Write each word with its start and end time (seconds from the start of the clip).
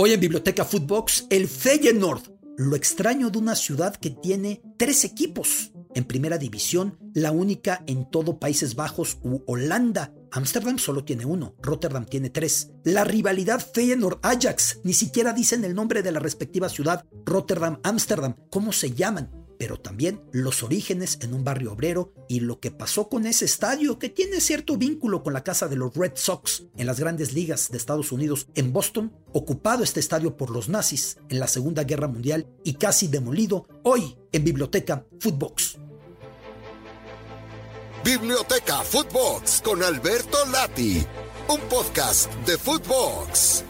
Hoy 0.00 0.12
en 0.12 0.20
Biblioteca 0.20 0.64
Footbox, 0.64 1.26
el 1.28 1.48
Feyenoord, 1.48 2.22
lo 2.56 2.76
extraño 2.76 3.30
de 3.30 3.38
una 3.38 3.56
ciudad 3.56 3.96
que 3.96 4.10
tiene 4.10 4.62
tres 4.76 5.04
equipos 5.04 5.72
en 5.92 6.04
primera 6.04 6.38
división, 6.38 6.96
la 7.14 7.32
única 7.32 7.82
en 7.88 8.08
todo 8.08 8.38
Países 8.38 8.76
Bajos 8.76 9.18
u 9.22 9.42
Holanda. 9.48 10.14
Ámsterdam 10.30 10.78
solo 10.78 11.02
tiene 11.02 11.24
uno, 11.24 11.56
Rotterdam 11.60 12.06
tiene 12.06 12.30
tres. 12.30 12.70
La 12.84 13.02
rivalidad 13.02 13.60
Feyenoord-Ajax, 13.74 14.82
ni 14.84 14.92
siquiera 14.92 15.32
dicen 15.32 15.64
el 15.64 15.74
nombre 15.74 16.04
de 16.04 16.12
la 16.12 16.20
respectiva 16.20 16.68
ciudad, 16.68 17.04
Rotterdam-Ámsterdam, 17.24 18.36
¿cómo 18.50 18.70
se 18.70 18.92
llaman? 18.92 19.37
Pero 19.58 19.78
también 19.78 20.22
los 20.32 20.62
orígenes 20.62 21.18
en 21.20 21.34
un 21.34 21.44
barrio 21.44 21.72
obrero 21.72 22.12
y 22.28 22.40
lo 22.40 22.60
que 22.60 22.70
pasó 22.70 23.08
con 23.08 23.26
ese 23.26 23.44
estadio 23.44 23.98
que 23.98 24.08
tiene 24.08 24.40
cierto 24.40 24.76
vínculo 24.76 25.22
con 25.22 25.32
la 25.32 25.44
casa 25.44 25.68
de 25.68 25.76
los 25.76 25.94
Red 25.94 26.12
Sox 26.14 26.64
en 26.76 26.86
las 26.86 27.00
grandes 27.00 27.32
ligas 27.32 27.70
de 27.70 27.76
Estados 27.76 28.12
Unidos 28.12 28.46
en 28.54 28.72
Boston, 28.72 29.12
ocupado 29.32 29.82
este 29.82 30.00
estadio 30.00 30.36
por 30.36 30.50
los 30.50 30.68
nazis 30.68 31.18
en 31.28 31.40
la 31.40 31.48
Segunda 31.48 31.84
Guerra 31.84 32.08
Mundial 32.08 32.46
y 32.64 32.74
casi 32.74 33.08
demolido 33.08 33.66
hoy 33.82 34.16
en 34.32 34.44
Biblioteca 34.44 35.04
Footbox. 35.20 35.78
Biblioteca 38.04 38.82
Footbox 38.84 39.60
con 39.62 39.82
Alberto 39.82 40.38
Lati, 40.50 41.04
un 41.48 41.60
podcast 41.68 42.32
de 42.46 42.56
Footbox. 42.56 43.67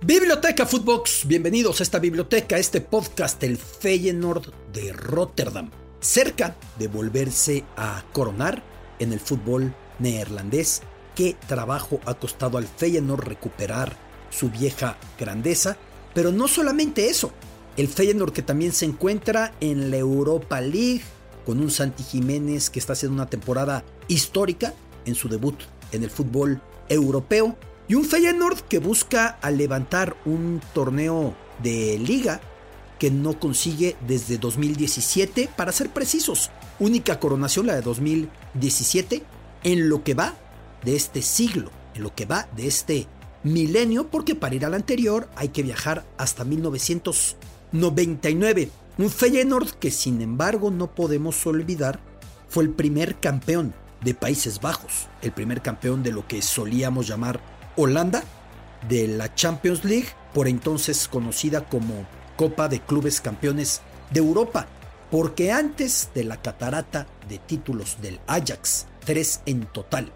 Biblioteca 0.00 0.64
Footbox, 0.64 1.26
bienvenidos 1.26 1.80
a 1.80 1.82
esta 1.82 1.98
biblioteca, 1.98 2.54
a 2.54 2.60
este 2.60 2.80
podcast, 2.80 3.42
el 3.42 3.56
Feyenoord 3.56 4.52
de 4.72 4.92
Rotterdam, 4.92 5.72
cerca 5.98 6.56
de 6.78 6.86
volverse 6.86 7.64
a 7.76 8.04
coronar 8.12 8.62
en 9.00 9.12
el 9.12 9.18
fútbol 9.18 9.74
neerlandés. 9.98 10.82
Qué 11.16 11.36
trabajo 11.48 11.98
ha 12.06 12.14
costado 12.14 12.58
al 12.58 12.68
Feyenoord 12.68 13.26
recuperar 13.26 13.96
su 14.30 14.50
vieja 14.50 14.96
grandeza, 15.18 15.76
pero 16.14 16.30
no 16.30 16.46
solamente 16.46 17.08
eso, 17.08 17.32
el 17.76 17.88
Feyenoord 17.88 18.32
que 18.32 18.42
también 18.42 18.70
se 18.70 18.84
encuentra 18.84 19.52
en 19.60 19.90
la 19.90 19.96
Europa 19.96 20.60
League 20.60 21.02
con 21.44 21.58
un 21.58 21.72
Santi 21.72 22.04
Jiménez 22.04 22.70
que 22.70 22.78
está 22.78 22.92
haciendo 22.92 23.14
una 23.14 23.30
temporada 23.30 23.84
histórica 24.06 24.74
en 25.06 25.16
su 25.16 25.28
debut 25.28 25.60
en 25.90 26.04
el 26.04 26.10
fútbol 26.10 26.62
europeo 26.88 27.56
y 27.88 27.94
un 27.94 28.04
Feyenoord 28.04 28.60
que 28.60 28.78
busca 28.78 29.38
levantar 29.50 30.16
un 30.26 30.60
torneo 30.74 31.34
de 31.62 31.98
liga 31.98 32.42
que 32.98 33.10
no 33.10 33.40
consigue 33.40 33.96
desde 34.06 34.36
2017, 34.38 35.48
para 35.56 35.72
ser 35.72 35.88
precisos. 35.90 36.50
Única 36.78 37.18
coronación 37.18 37.66
la 37.66 37.74
de 37.74 37.82
2017 37.82 39.24
en 39.64 39.88
lo 39.88 40.04
que 40.04 40.14
va 40.14 40.36
de 40.84 40.94
este 40.96 41.22
siglo, 41.22 41.72
en 41.94 42.02
lo 42.02 42.14
que 42.14 42.26
va 42.26 42.46
de 42.56 42.66
este 42.66 43.06
milenio, 43.42 44.08
porque 44.08 44.34
para 44.34 44.54
ir 44.54 44.66
al 44.66 44.74
anterior 44.74 45.30
hay 45.36 45.48
que 45.48 45.62
viajar 45.62 46.04
hasta 46.18 46.44
1999. 46.44 48.70
Un 48.98 49.10
Feyenoord 49.10 49.70
que 49.70 49.92
sin 49.92 50.20
embargo 50.20 50.70
no 50.70 50.94
podemos 50.94 51.46
olvidar 51.46 52.00
fue 52.48 52.64
el 52.64 52.70
primer 52.70 53.18
campeón 53.20 53.72
de 54.02 54.14
Países 54.14 54.60
Bajos, 54.60 55.06
el 55.22 55.32
primer 55.32 55.62
campeón 55.62 56.02
de 56.02 56.12
lo 56.12 56.26
que 56.26 56.42
solíamos 56.42 57.06
llamar 57.06 57.40
Holanda 57.80 58.24
de 58.88 59.06
la 59.06 59.32
Champions 59.36 59.84
League, 59.84 60.08
por 60.34 60.48
entonces 60.48 61.06
conocida 61.06 61.68
como 61.68 62.06
Copa 62.36 62.68
de 62.68 62.80
Clubes 62.80 63.20
Campeones 63.20 63.82
de 64.10 64.18
Europa, 64.18 64.66
porque 65.12 65.52
antes 65.52 66.10
de 66.12 66.24
la 66.24 66.42
catarata 66.42 67.06
de 67.28 67.38
títulos 67.38 67.98
del 68.02 68.18
Ajax, 68.26 68.86
tres 69.04 69.42
en 69.46 69.64
total, 69.66 70.12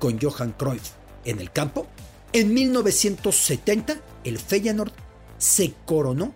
con 0.00 0.18
Johan 0.20 0.52
Cruyff 0.58 0.90
en 1.24 1.38
el 1.38 1.52
campo, 1.52 1.86
en 2.32 2.52
1970 2.52 3.94
el 4.24 4.38
Feyenoord 4.40 4.92
se 5.38 5.72
coronó 5.86 6.34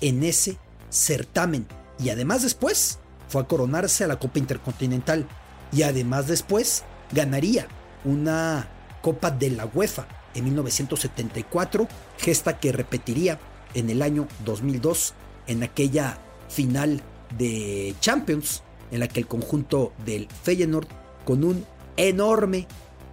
en 0.00 0.24
ese 0.24 0.58
certamen 0.90 1.68
y 2.00 2.10
además 2.10 2.42
después 2.42 2.98
fue 3.28 3.42
a 3.42 3.46
coronarse 3.46 4.02
a 4.02 4.08
la 4.08 4.18
Copa 4.18 4.40
Intercontinental 4.40 5.28
y 5.70 5.84
además 5.84 6.26
después 6.26 6.82
ganaría 7.12 7.68
una 8.04 8.68
Copa 9.02 9.30
de 9.30 9.50
la 9.50 9.66
UEFA 9.66 10.15
en 10.36 10.44
1974, 10.44 11.88
gesta 12.18 12.60
que 12.60 12.72
repetiría 12.72 13.40
en 13.74 13.90
el 13.90 14.02
año 14.02 14.28
2002 14.44 15.14
en 15.46 15.62
aquella 15.62 16.18
final 16.48 17.02
de 17.36 17.94
Champions 18.00 18.62
en 18.90 19.00
la 19.00 19.08
que 19.08 19.20
el 19.20 19.26
conjunto 19.26 19.92
del 20.04 20.28
Feyenoord 20.44 20.86
con 21.24 21.42
un 21.42 21.64
enorme 21.96 22.66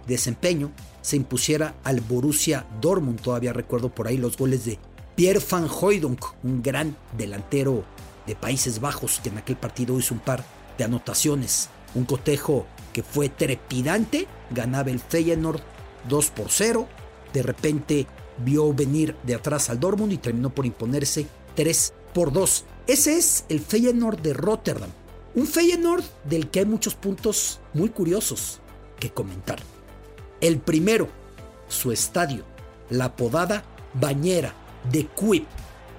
desempeño 0.06 0.70
se 1.02 1.16
impusiera 1.16 1.74
al 1.84 2.00
Borussia 2.00 2.66
Dortmund. 2.80 3.20
Todavía 3.20 3.52
recuerdo 3.52 3.88
por 3.94 4.06
ahí 4.06 4.16
los 4.16 4.36
goles 4.36 4.64
de 4.64 4.78
Pierre 5.14 5.40
van 5.50 5.68
Hooydonk, 5.68 6.24
un 6.42 6.62
gran 6.62 6.96
delantero 7.16 7.84
de 8.26 8.34
Países 8.34 8.80
Bajos 8.80 9.20
que 9.22 9.28
en 9.28 9.38
aquel 9.38 9.56
partido 9.56 9.98
hizo 9.98 10.14
un 10.14 10.20
par 10.20 10.44
de 10.78 10.84
anotaciones. 10.84 11.68
Un 11.94 12.04
cotejo 12.04 12.66
que 12.92 13.02
fue 13.02 13.28
trepidante, 13.28 14.26
ganaba 14.50 14.90
el 14.90 15.00
Feyenoord 15.00 15.60
2 16.08 16.30
por 16.30 16.46
0. 16.50 16.88
De 17.34 17.42
repente 17.42 18.06
vio 18.38 18.72
venir 18.72 19.16
de 19.24 19.34
atrás 19.34 19.68
al 19.68 19.80
Dortmund 19.80 20.12
y 20.12 20.18
terminó 20.18 20.54
por 20.54 20.64
imponerse 20.64 21.26
3 21.56 21.92
por 22.14 22.32
2. 22.32 22.64
Ese 22.86 23.18
es 23.18 23.44
el 23.48 23.60
Feyenoord 23.60 24.20
de 24.20 24.32
Rotterdam. 24.32 24.90
Un 25.34 25.46
Feyenoord 25.46 26.04
del 26.24 26.48
que 26.48 26.60
hay 26.60 26.64
muchos 26.64 26.94
puntos 26.94 27.60
muy 27.74 27.90
curiosos 27.90 28.60
que 29.00 29.10
comentar. 29.10 29.58
El 30.40 30.58
primero, 30.58 31.08
su 31.68 31.90
estadio, 31.90 32.44
la 32.88 33.06
apodada 33.06 33.64
Bañera 33.94 34.54
de 34.92 35.06
Kuip, 35.06 35.46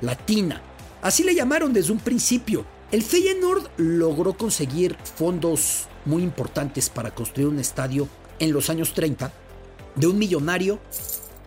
latina. 0.01 0.61
Así 1.01 1.23
le 1.23 1.35
llamaron 1.35 1.73
desde 1.73 1.91
un 1.91 1.99
principio. 1.99 2.65
El 2.91 3.03
Feyenoord 3.03 3.71
logró 3.77 4.37
conseguir 4.37 4.95
fondos 5.15 5.87
muy 6.05 6.23
importantes 6.23 6.89
para 6.89 7.13
construir 7.13 7.49
un 7.49 7.59
estadio 7.59 8.07
en 8.39 8.53
los 8.53 8.69
años 8.69 8.93
30 8.93 9.33
de 9.95 10.07
un 10.07 10.17
millonario 10.17 10.79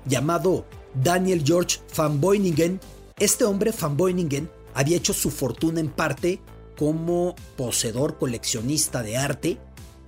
llamado 0.08 0.64
Daniel 0.94 1.42
George 1.44 1.78
van 1.96 2.20
Boeningen. 2.20 2.80
Este 3.18 3.44
hombre, 3.44 3.72
van 3.78 3.96
Boeningen, 3.96 4.50
había 4.74 4.96
hecho 4.96 5.12
su 5.12 5.30
fortuna 5.30 5.80
en 5.80 5.88
parte 5.88 6.40
como 6.76 7.34
poseedor 7.56 8.18
coleccionista 8.18 9.02
de 9.02 9.16
arte, 9.16 9.58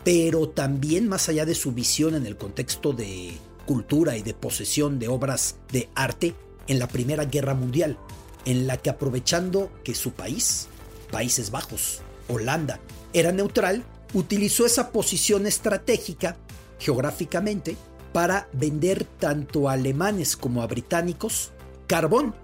pero 0.05 0.49
también 0.49 1.09
más 1.09 1.29
allá 1.29 1.45
de 1.45 1.55
su 1.55 1.73
visión 1.73 2.15
en 2.15 2.27
el 2.27 2.37
contexto 2.37 2.93
de 2.93 3.33
cultura 3.67 4.17
y 4.17 4.23
de 4.23 4.35
posesión 4.35 4.99
de 4.99 5.09
obras 5.09 5.57
de 5.73 5.89
arte 5.95 6.35
en 6.69 6.79
la 6.79 6.89
Primera 6.89 7.25
Guerra 7.25 7.55
Mundial, 7.55 7.99
en 8.45 8.67
la 8.67 8.77
que 8.77 8.91
aprovechando 8.91 9.71
que 9.85 9.95
su 9.95 10.13
país, 10.13 10.69
Países 11.11 11.51
Bajos, 11.51 12.01
Holanda, 12.29 12.81
era 13.13 13.33
neutral, 13.33 13.85
utilizó 14.15 14.65
esa 14.67 14.93
posición 14.93 15.47
estratégica 15.47 16.37
geográficamente 16.79 17.77
para 18.13 18.49
vender 18.53 19.05
tanto 19.05 19.69
a 19.69 19.73
alemanes 19.73 20.37
como 20.37 20.63
a 20.63 20.67
británicos 20.67 21.53
carbón. 21.87 22.35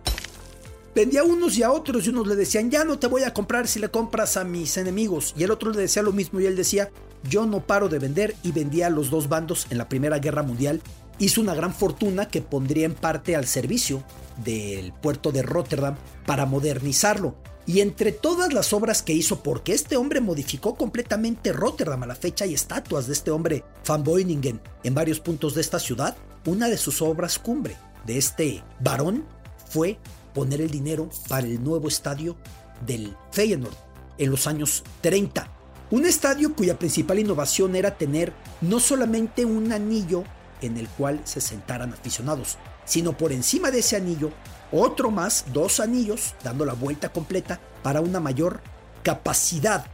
Vendía 0.95 1.21
a 1.21 1.25
unos 1.25 1.59
y 1.59 1.63
a 1.63 1.71
otros 1.71 2.07
y 2.07 2.09
unos 2.11 2.27
le 2.27 2.37
decían, 2.37 2.71
ya 2.71 2.85
no 2.85 2.99
te 2.99 3.07
voy 3.07 3.23
a 3.23 3.35
comprar 3.35 3.69
si 3.69 3.79
le 3.79 3.91
compras 3.91 4.37
a 4.37 4.45
mis 4.45 4.77
enemigos. 4.77 5.35
Y 5.37 5.45
el 5.45 5.51
otro 5.51 5.71
le 5.71 5.81
decía 5.81 6.03
lo 6.03 6.13
mismo 6.13 6.41
y 6.41 6.47
él 6.47 6.57
decía, 6.57 6.91
yo 7.29 7.45
no 7.47 7.67
paro 7.67 7.89
de 7.89 7.99
vender 7.99 8.35
y 8.43 8.53
vendía 8.53 8.87
a 8.87 8.91
los 8.91 9.11
dos 9.11 9.29
bandos 9.29 9.67
en 9.71 9.79
la 9.79 9.89
Primera 9.89 10.19
Guerra 10.19 10.43
Mundial. 10.43 10.81
Hizo 11.19 11.41
una 11.41 11.55
gran 11.55 11.75
fortuna 11.75 12.29
que 12.29 12.41
pondría 12.41 12.87
en 12.87 12.95
parte 12.95 13.37
al 13.37 13.47
servicio 13.47 14.03
del 14.43 14.93
puerto 14.93 15.33
de 15.33 15.43
Rotterdam 15.43 15.97
para 16.25 16.47
modernizarlo 16.47 17.35
y 17.67 17.81
entre 17.81 18.13
todas 18.13 18.53
las 18.53 18.73
obras 18.73 19.03
que 19.03 19.13
hizo, 19.13 19.43
porque 19.43 19.73
este 19.73 19.97
hombre 19.97 20.21
modificó 20.21 20.77
completamente 20.77 21.53
Rotterdam 21.53 22.05
a 22.05 22.07
la 22.07 22.15
fecha 22.15 22.45
hay 22.45 22.55
estatuas 22.55 23.07
de 23.07 23.13
este 23.13 23.33
hombre, 23.33 23.65
Van 23.87 24.05
Boeningen, 24.05 24.61
en 24.85 24.95
varios 24.95 25.19
puntos 25.21 25.55
de 25.55 25.61
esta 25.61 25.81
ciudad, 25.81 26.17
una 26.45 26.69
de 26.69 26.79
sus 26.79 27.03
obras 27.03 27.39
cumbre 27.39 27.77
de 28.07 28.19
este 28.19 28.63
varón 28.81 29.25
fue 29.69 29.99
poner 30.33 30.61
el 30.61 30.71
dinero 30.71 31.11
para 31.29 31.47
el 31.47 31.63
nuevo 31.63 31.89
estadio 31.89 32.37
del 32.87 33.17
Feyenoord 33.33 33.75
en 34.19 34.31
los 34.31 34.47
años 34.47 34.85
30. 35.01 35.49
Un 35.91 36.07
estadio 36.07 36.55
cuya 36.55 36.79
principal 36.79 37.19
innovación 37.19 37.75
era 37.75 37.97
tener 37.97 38.33
no 38.61 38.81
solamente 38.81 39.45
un 39.45 39.73
anillo 39.73 40.25
en 40.61 40.77
el 40.77 40.89
cual 40.89 41.21
se 41.25 41.41
sentaran 41.41 41.93
aficionados, 41.93 42.59
sino 42.85 43.17
por 43.17 43.33
encima 43.33 43.71
de 43.71 43.81
ese 43.81 43.97
anillo 43.97 44.31
otro 44.73 45.11
más, 45.11 45.47
dos 45.53 45.81
anillos, 45.81 46.35
dando 46.43 46.65
la 46.65 46.75
vuelta 46.75 47.11
completa 47.11 47.61
para 47.83 48.01
una 48.01 48.21
mayor 48.21 48.61
capacidad. 49.03 49.87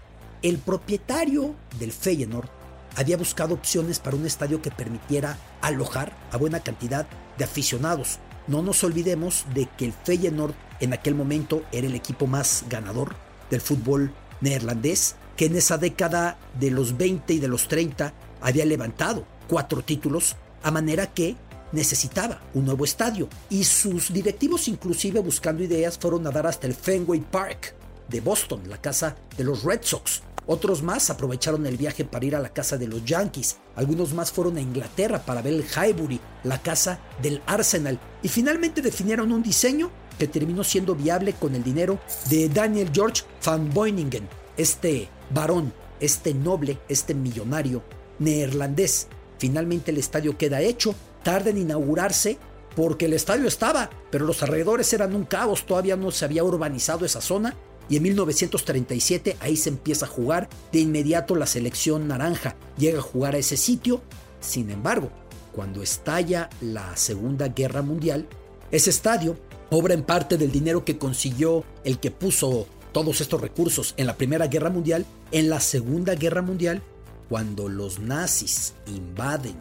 El 0.42 0.58
propietario 0.58 1.54
del 1.78 1.92
Feyenoord 1.92 2.48
había 2.96 3.16
buscado 3.16 3.54
opciones 3.54 3.98
para 3.98 4.16
un 4.16 4.26
estadio 4.26 4.60
que 4.60 4.70
permitiera 4.70 5.38
alojar 5.60 6.16
a 6.30 6.36
buena 6.36 6.60
cantidad 6.60 7.06
de 7.38 7.44
aficionados. 7.44 8.19
No 8.46 8.62
nos 8.62 8.82
olvidemos 8.84 9.44
de 9.54 9.69
que 9.76 9.86
el 9.86 9.92
Feyenoord 9.92 10.54
en 10.80 10.92
aquel 10.92 11.14
momento 11.14 11.62
era 11.72 11.86
el 11.86 11.94
equipo 11.94 12.26
más 12.26 12.64
ganador 12.68 13.14
del 13.50 13.60
fútbol 13.60 14.12
neerlandés, 14.40 15.14
que 15.36 15.46
en 15.46 15.56
esa 15.56 15.78
década 15.78 16.38
de 16.58 16.70
los 16.70 16.96
20 16.96 17.34
y 17.34 17.38
de 17.38 17.48
los 17.48 17.68
30 17.68 18.12
había 18.40 18.64
levantado 18.64 19.25
cuatro 19.48 19.82
títulos, 19.82 20.36
a 20.62 20.70
manera 20.70 21.06
que 21.06 21.36
necesitaba 21.72 22.40
un 22.54 22.64
nuevo 22.64 22.84
estadio 22.84 23.28
y 23.50 23.64
sus 23.64 24.12
directivos 24.12 24.69
inclusive 24.69 25.20
buscando 25.20 25.62
ideas 25.62 25.98
fueron 25.98 26.26
a 26.26 26.30
dar 26.30 26.46
hasta 26.46 26.66
el 26.66 26.74
Fenway 26.74 27.20
Park 27.20 27.74
de 28.08 28.20
Boston, 28.20 28.62
la 28.69 28.80
casa 28.80 29.16
de 29.36 29.44
los 29.44 29.64
Red 29.64 29.80
Sox. 29.82 30.22
Otros 30.46 30.82
más 30.82 31.08
aprovecharon 31.08 31.66
el 31.66 31.76
viaje 31.76 32.04
para 32.04 32.24
ir 32.24 32.34
a 32.34 32.40
la 32.40 32.52
casa 32.52 32.76
de 32.76 32.88
los 32.88 33.04
Yankees. 33.04 33.58
Algunos 33.76 34.12
más 34.12 34.32
fueron 34.32 34.56
a 34.56 34.60
Inglaterra 34.60 35.20
para 35.24 35.40
ver 35.40 35.54
el 35.54 35.64
Highbury, 35.64 36.20
la 36.42 36.60
casa 36.60 36.98
del 37.22 37.40
Arsenal. 37.46 37.98
Y 38.22 38.28
finalmente 38.28 38.82
definieron 38.82 39.30
un 39.30 39.42
diseño 39.42 39.90
que 40.18 40.26
terminó 40.26 40.64
siendo 40.64 40.94
viable 40.94 41.34
con 41.34 41.54
el 41.54 41.62
dinero 41.62 42.00
de 42.28 42.48
Daniel 42.48 42.90
George 42.92 43.22
van 43.44 43.72
Beuningen, 43.72 44.28
este 44.56 45.08
varón, 45.30 45.72
este 46.00 46.34
noble, 46.34 46.78
este 46.88 47.14
millonario 47.14 47.82
neerlandés. 48.18 49.08
Finalmente 49.38 49.90
el 49.90 49.98
estadio 49.98 50.36
queda 50.36 50.60
hecho, 50.60 50.94
tarda 51.22 51.50
en 51.50 51.58
inaugurarse 51.58 52.38
porque 52.74 53.06
el 53.06 53.12
estadio 53.12 53.46
estaba, 53.48 53.90
pero 54.10 54.24
los 54.24 54.42
alrededores 54.42 54.92
eran 54.92 55.14
un 55.14 55.24
caos, 55.24 55.66
todavía 55.66 55.96
no 55.96 56.10
se 56.10 56.24
había 56.24 56.44
urbanizado 56.44 57.04
esa 57.04 57.20
zona 57.20 57.54
y 57.88 57.96
en 57.96 58.02
1937 58.04 59.36
ahí 59.40 59.56
se 59.56 59.69
empieza 59.69 60.06
a 60.06 60.08
jugar, 60.08 60.48
de 60.72 60.80
inmediato 60.80 61.34
la 61.34 61.46
selección 61.46 62.08
naranja 62.08 62.56
llega 62.78 63.00
a 63.00 63.02
jugar 63.02 63.34
a 63.34 63.38
ese 63.38 63.56
sitio, 63.56 64.02
sin 64.40 64.70
embargo, 64.70 65.10
cuando 65.52 65.82
estalla 65.82 66.48
la 66.60 66.96
Segunda 66.96 67.48
Guerra 67.48 67.82
Mundial, 67.82 68.26
ese 68.70 68.90
estadio 68.90 69.36
obra 69.70 69.94
en 69.94 70.02
parte 70.02 70.38
del 70.38 70.50
dinero 70.50 70.84
que 70.84 70.98
consiguió 70.98 71.64
el 71.84 71.98
que 71.98 72.10
puso 72.10 72.66
todos 72.92 73.20
estos 73.20 73.40
recursos 73.40 73.94
en 73.96 74.06
la 74.06 74.16
Primera 74.16 74.46
Guerra 74.46 74.70
Mundial, 74.70 75.06
en 75.30 75.50
la 75.50 75.60
Segunda 75.60 76.14
Guerra 76.14 76.42
Mundial, 76.42 76.82
cuando 77.28 77.68
los 77.68 77.98
nazis 77.98 78.75
invaden 78.86 79.56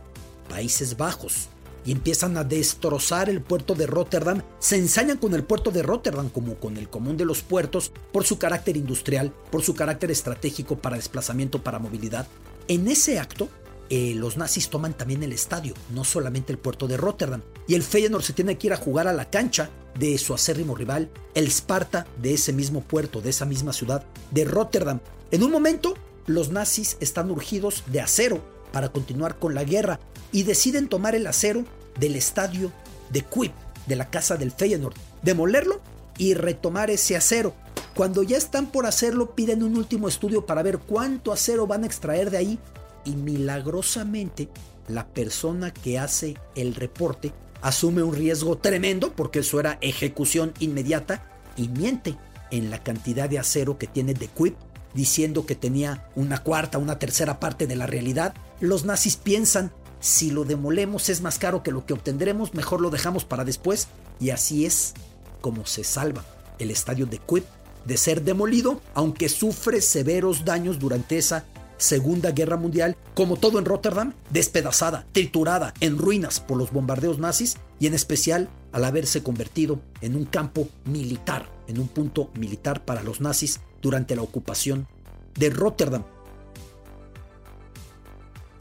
Países 0.50 0.98
Bajos 0.98 1.48
y 1.86 1.92
empiezan 1.92 2.38
a 2.38 2.44
destrozar 2.44 3.30
el 3.30 3.42
puerto 3.42 3.76
de 3.76 3.88
Rotterdam, 3.88 4.42
se 4.60 4.78
ensañan 4.78 5.18
con 5.18 5.34
el 5.34 5.44
puerto 5.44 5.72
de 5.72 5.84
Rotterdam 5.84 6.30
como 6.30 6.56
con 6.56 6.78
el 6.78 6.90
común 6.90 7.18
de 7.18 7.26
los 7.26 7.42
puertos 7.42 7.92
por 8.12 8.24
su 8.24 8.38
carácter 8.38 8.78
industrial, 8.78 9.34
por 9.52 9.62
su 9.62 9.74
carácter 9.74 10.12
estratégico 10.12 10.78
para 10.78 10.98
desplazamiento, 10.98 11.64
para 11.64 11.80
movilidad. 11.80 12.28
En 12.68 12.88
ese 12.88 13.20
acto, 13.20 13.50
eh, 13.90 14.14
los 14.16 14.38
nazis 14.38 14.70
toman 14.70 14.94
también 14.94 15.24
el 15.24 15.34
estadio, 15.34 15.74
no 15.90 16.04
solamente 16.04 16.54
el 16.54 16.60
puerto 16.60 16.88
de 16.88 16.98
Rotterdam, 16.98 17.42
y 17.68 17.76
el 17.76 17.84
Feyenoord 17.84 18.24
se 18.24 18.34
tiene 18.34 18.58
que 18.58 18.68
ir 18.68 18.74
a 18.74 18.78
jugar 18.78 19.08
a 19.08 19.14
la 19.14 19.30
cancha 19.30 19.70
de 20.00 20.18
su 20.18 20.34
acérrimo 20.34 20.76
rival, 20.76 21.10
el 21.34 21.48
Sparta 21.48 22.08
de 22.22 22.34
ese 22.34 22.54
mismo 22.54 22.82
puerto, 22.82 23.22
de 23.22 23.32
esa 23.32 23.46
misma 23.46 23.74
ciudad, 23.74 24.06
de 24.32 24.46
Rotterdam. 24.46 25.02
En 25.32 25.44
un 25.44 25.52
momento, 25.52 25.96
los 26.26 26.52
nazis 26.52 26.96
están 27.02 27.32
urgidos 27.32 27.84
de 27.88 28.00
acero 28.00 28.42
para 28.72 28.90
continuar 28.90 29.38
con 29.38 29.54
la 29.54 29.66
guerra 29.66 30.00
y 30.32 30.44
deciden 30.44 30.88
tomar 30.88 31.16
el 31.16 31.28
acero 31.28 31.66
del 32.00 32.16
estadio 32.16 32.72
de 33.12 33.24
Kuip, 33.24 33.54
de 33.88 33.96
la 33.96 34.10
casa 34.10 34.38
del 34.38 34.52
Feyenoord, 34.52 34.96
demolerlo 35.22 35.82
y 36.18 36.34
retomar 36.34 36.90
ese 36.90 37.16
acero. 37.16 37.54
Cuando 37.96 38.24
ya 38.24 38.38
están 38.38 38.72
por 38.72 38.86
hacerlo, 38.86 39.36
piden 39.36 39.64
un 39.64 39.76
último 39.76 40.08
estudio 40.08 40.46
para 40.46 40.64
ver 40.64 40.80
cuánto 40.80 41.32
acero 41.34 41.68
van 41.68 41.84
a 41.84 41.88
extraer 41.88 42.32
de 42.32 42.38
ahí 42.38 42.60
y 43.04 43.12
milagrosamente 43.12 44.50
la 44.88 45.08
persona 45.08 45.72
que 45.72 46.00
hace 46.00 46.38
el 46.56 46.76
reporte 46.76 47.34
asume 47.62 48.04
un 48.04 48.16
riesgo 48.16 48.58
tremendo 48.58 49.14
porque 49.14 49.40
eso 49.40 49.60
era 49.60 49.78
ejecución 49.82 50.54
inmediata 50.60 51.28
y 51.58 51.68
miente 51.68 52.18
en 52.50 52.70
la 52.70 52.82
cantidad 52.82 53.30
de 53.30 53.40
acero 53.40 53.78
que 53.78 53.88
tiene 53.88 54.14
de 54.14 54.28
Kuip 54.28 54.56
diciendo 54.94 55.46
que 55.46 55.56
tenía 55.56 56.10
una 56.16 56.44
cuarta, 56.44 56.78
una 56.78 57.00
tercera 57.00 57.40
parte 57.40 57.68
de 57.68 57.76
la 57.76 57.88
realidad. 57.88 58.34
Los 58.60 58.84
nazis 58.86 59.16
piensan, 59.16 59.72
si 60.02 60.32
lo 60.32 60.44
demolemos 60.44 61.08
es 61.10 61.22
más 61.22 61.40
caro 61.40 61.64
que 61.64 61.72
lo 61.72 61.86
que 61.86 61.94
obtendremos, 61.94 62.54
mejor 62.54 62.82
lo 62.82 62.90
dejamos 62.90 63.24
para 63.24 63.46
después. 63.46 63.88
Y 64.20 64.32
así 64.32 64.66
es 64.66 64.94
como 65.40 65.66
se 65.66 65.84
salva 65.84 66.26
el 66.60 66.72
estadio 66.72 67.06
de 67.06 67.20
Kuip 67.20 67.46
de 67.86 67.98
ser 67.98 68.24
demolido, 68.24 68.82
aunque 68.94 69.30
sufre 69.30 69.82
severos 69.82 70.44
daños 70.44 70.80
durante 70.80 71.18
esa 71.18 71.46
Segunda 71.78 72.32
Guerra 72.32 72.58
Mundial, 72.58 72.96
como 73.16 73.38
todo 73.38 73.58
en 73.58 73.66
Rotterdam, 73.66 74.14
despedazada, 74.30 75.08
triturada, 75.14 75.74
en 75.80 75.98
ruinas 75.98 76.40
por 76.40 76.58
los 76.58 76.72
bombardeos 76.72 77.18
nazis 77.18 77.58
y 77.80 77.88
en 77.88 77.96
especial 77.96 78.50
al 78.72 78.86
haberse 78.86 79.24
convertido 79.24 79.80
en 80.02 80.16
un 80.16 80.26
campo 80.26 80.68
militar, 80.86 81.50
en 81.68 81.80
un 81.80 81.88
punto 81.88 82.30
militar 82.36 82.86
para 82.86 83.02
los 83.02 83.20
nazis 83.20 83.62
durante 83.82 84.16
la 84.16 84.22
ocupación 84.22 84.88
de 85.34 85.50
Rotterdam. 85.50 86.04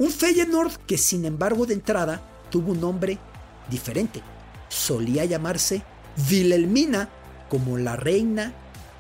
Un 0.00 0.11
Feyenoord 0.11 0.79
que 0.87 0.97
sin 0.97 1.26
embargo 1.26 1.67
de 1.67 1.75
entrada 1.75 2.23
tuvo 2.50 2.73
un 2.73 2.81
nombre 2.81 3.19
diferente. 3.70 4.23
Solía 4.70 5.26
llamarse 5.26 5.82
Wilhelmina 6.31 7.11
como 7.50 7.76
la 7.76 7.97
reina 7.97 8.55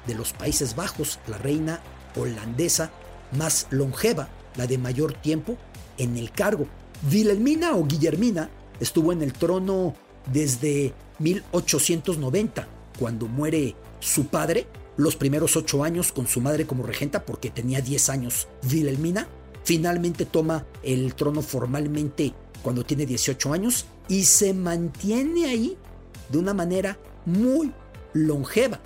de 0.06 0.14
los 0.14 0.34
Países 0.34 0.76
Bajos, 0.76 1.18
la 1.26 1.38
reina 1.38 1.80
holandesa 2.16 2.90
más 3.32 3.66
longeva, 3.70 4.28
la 4.56 4.66
de 4.66 4.76
mayor 4.76 5.14
tiempo 5.14 5.56
en 5.96 6.18
el 6.18 6.32
cargo. 6.32 6.66
Wilhelmina 7.10 7.76
o 7.76 7.86
Guillermina 7.86 8.50
estuvo 8.78 9.10
en 9.10 9.22
el 9.22 9.32
trono 9.32 9.94
desde 10.30 10.92
1890, 11.18 12.68
cuando 12.98 13.26
muere 13.26 13.74
su 14.00 14.26
padre, 14.26 14.66
los 14.98 15.16
primeros 15.16 15.56
ocho 15.56 15.82
años 15.82 16.12
con 16.12 16.26
su 16.26 16.42
madre 16.42 16.66
como 16.66 16.82
regenta, 16.82 17.24
porque 17.24 17.48
tenía 17.48 17.80
10 17.80 18.10
años 18.10 18.48
Wilhelmina. 18.70 19.28
Finalmente 19.70 20.24
toma 20.24 20.66
el 20.82 21.14
trono 21.14 21.42
formalmente 21.42 22.34
cuando 22.60 22.82
tiene 22.82 23.06
18 23.06 23.52
años 23.52 23.86
y 24.08 24.24
se 24.24 24.52
mantiene 24.52 25.44
ahí 25.44 25.76
de 26.28 26.38
una 26.38 26.52
manera 26.52 26.98
muy 27.24 27.72
longeva 28.12 28.80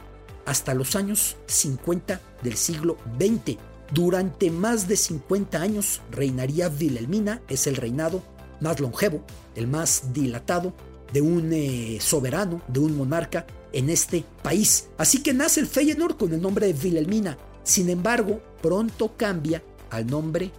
hasta 0.44 0.74
los 0.74 0.94
años 0.94 1.38
50 1.46 2.20
del 2.42 2.58
siglo 2.58 2.98
XX. 3.18 3.56
Durante 3.94 4.50
más 4.50 4.86
de 4.86 4.98
50 4.98 5.58
años 5.58 6.02
reinaría 6.10 6.68
Wilhelmina, 6.68 7.40
es 7.48 7.66
el 7.66 7.76
reinado 7.76 8.22
más 8.60 8.78
longevo, 8.78 9.24
el 9.54 9.66
más 9.68 10.12
dilatado 10.12 10.74
de 11.14 11.22
un 11.22 11.50
eh, 11.54 11.96
soberano, 11.98 12.60
de 12.68 12.80
un 12.80 12.94
monarca 12.94 13.46
en 13.72 13.88
este 13.88 14.22
país. 14.42 14.90
Así 14.98 15.22
que 15.22 15.32
nace 15.32 15.60
el 15.60 15.66
Feyenoord 15.66 16.18
con 16.18 16.34
el 16.34 16.42
nombre 16.42 16.70
de 16.70 16.78
Wilhelmina. 16.78 17.38
Sin 17.62 17.88
embargo, 17.88 18.42
pronto 18.60 19.16
cambia 19.16 19.62
al 19.88 20.06
nombre 20.06 20.52